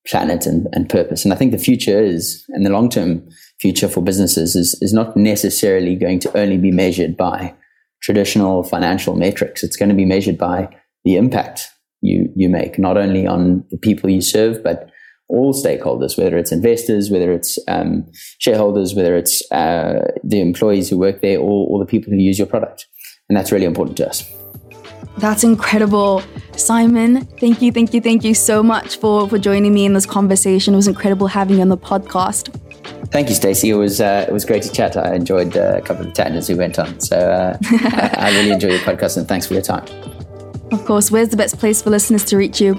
planet 0.07 0.47
and, 0.47 0.67
and 0.73 0.89
purpose. 0.89 1.25
And 1.25 1.33
I 1.33 1.37
think 1.37 1.53
the 1.53 1.59
future 1.59 2.01
is, 2.01 2.45
and 2.49 2.65
the 2.65 2.71
long 2.71 2.89
term 2.89 3.29
future 3.61 3.89
for 3.89 4.03
businesses 4.03 4.57
is, 4.57 4.77
is 4.81 4.93
not 4.93 5.17
necessarily 5.17 5.95
going 5.95 6.19
to 6.21 6.39
only 6.39 6.57
be 6.57 6.71
measured 6.71 7.17
by 7.17 7.55
traditional 8.03 8.63
financial 8.63 9.15
metrics. 9.15 9.63
It's 9.63 9.77
going 9.77 9.91
to 9.91 9.95
be 9.95 10.07
measured 10.07 10.39
by 10.39 10.75
the 11.05 11.17
impact 11.17 11.71
you, 12.01 12.31
you 12.35 12.49
make, 12.49 12.79
not 12.79 12.97
only 12.97 13.27
on 13.27 13.65
the 13.71 13.79
people 13.79 14.11
you 14.11 14.21
serve, 14.21 14.63
but 14.63 14.91
all 15.29 15.55
stakeholders, 15.55 16.19
whether 16.19 16.37
it's 16.37 16.53
investors, 16.53 17.11
whether 17.11 17.33
it's 17.33 17.59
um, 17.69 18.05
shareholders, 18.39 18.95
whether 18.95 19.17
it's 19.17 19.43
uh, 19.53 20.11
the 20.25 20.41
employees 20.41 20.91
who 20.91 20.99
work 20.99 21.21
there, 21.21 21.39
or, 21.39 21.69
or 21.69 21.79
the 21.79 21.87
people 21.87 22.13
who 22.13 22.19
use 22.19 22.39
your 22.39 22.49
product. 22.49 22.89
And 23.29 23.37
that's 23.37 23.53
really 23.53 23.67
important 23.67 23.97
to 23.99 24.09
us. 24.09 24.29
That's 25.19 25.45
incredible. 25.45 26.23
Simon, 26.57 27.27
thank 27.39 27.63
you, 27.63 27.71
thank 27.73 27.95
you, 27.95 28.01
thank 28.01 28.25
you 28.25 28.35
so 28.35 28.63
much 28.63 28.97
for, 28.97 29.29
for 29.29 29.39
joining 29.39 29.73
me 29.73 29.85
in 29.85 29.93
this 29.93 30.07
conversation. 30.07 30.75
It 30.75 30.79
was 30.79 30.89
incredible 30.89 31.27
having 31.27 31.57
you 31.57 31.63
on 31.63 31.69
the 31.69 31.79
podcast. 31.79 32.55
Thank 33.11 33.29
you, 33.29 33.35
Stacey. 33.35 33.71
It 33.71 33.75
was 33.75 34.01
uh, 34.01 34.25
it 34.29 34.33
was 34.33 34.45
great 34.45 34.63
to 34.63 34.73
chat. 34.73 34.97
I 34.97 35.15
enjoyed 35.15 35.57
uh, 35.57 35.79
a 35.79 35.81
couple 35.81 36.07
of 36.07 36.09
the 36.09 36.13
tangents 36.13 36.49
we 36.49 36.55
went 36.55 36.79
on. 36.79 37.01
So 37.01 37.17
uh, 37.17 37.59
I, 37.65 38.15
I 38.17 38.31
really 38.31 38.53
enjoy 38.53 38.69
your 38.69 38.79
podcast 38.81 39.17
and 39.17 39.27
thanks 39.27 39.47
for 39.47 39.55
your 39.55 39.63
time. 39.63 39.85
Of 40.73 40.85
course. 40.85 41.11
Where's 41.11 41.29
the 41.29 41.37
best 41.37 41.59
place 41.59 41.83
for 41.83 41.91
listeners 41.91 42.25
to 42.27 42.37
reach 42.37 42.61
you? 42.61 42.75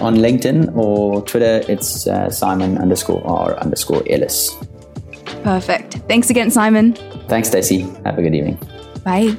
On 0.00 0.16
LinkedIn 0.16 0.74
or 0.74 1.22
Twitter, 1.22 1.62
it's 1.68 2.06
uh, 2.06 2.30
Simon 2.30 2.78
underscore 2.78 3.22
R 3.26 3.56
underscore 3.58 4.02
Ellis. 4.08 4.56
Perfect. 5.44 5.94
Thanks 6.08 6.30
again, 6.30 6.50
Simon. 6.50 6.94
Thanks, 7.28 7.48
Stacey. 7.48 7.80
Have 8.04 8.18
a 8.18 8.22
good 8.22 8.34
evening. 8.34 8.58
Bye. 9.04 9.36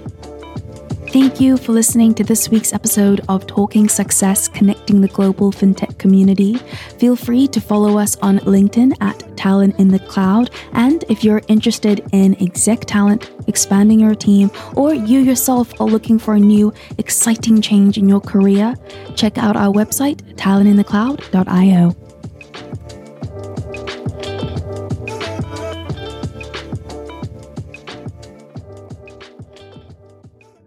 Thank 1.14 1.40
you 1.40 1.58
for 1.58 1.74
listening 1.74 2.16
to 2.16 2.24
this 2.24 2.50
week's 2.50 2.74
episode 2.74 3.22
of 3.30 3.46
Talking 3.46 3.88
Success 3.88 4.48
Connecting 4.48 5.00
the 5.00 5.08
Global 5.10 5.52
FinTech 5.52 6.00
Community. 6.00 6.56
Feel 6.98 7.16
free 7.16 7.48
to 7.50 7.62
follow 7.62 8.00
us 8.00 8.18
on 8.24 8.40
LinkedIn 8.40 8.98
at 9.00 9.38
Talent 9.38 9.78
in 9.80 9.90
the 9.90 10.00
Cloud. 10.00 10.50
And 10.72 11.06
if 11.10 11.24
you're 11.24 11.44
interested 11.48 12.04
in 12.14 12.36
exec 12.42 12.86
talent, 12.86 13.30
expanding 13.48 14.00
your 14.00 14.16
team, 14.16 14.50
or 14.76 14.96
you 14.96 15.20
yourself 15.20 15.80
are 15.80 15.86
looking 15.86 16.18
for 16.18 16.34
a 16.34 16.40
new, 16.40 16.74
exciting 16.98 17.62
change 17.62 18.00
in 18.00 18.10
your 18.10 18.20
career, 18.20 18.74
check 19.16 19.38
out 19.38 19.56
our 19.56 19.72
website, 19.72 20.18
talentinthecloud.io. 20.34 22.03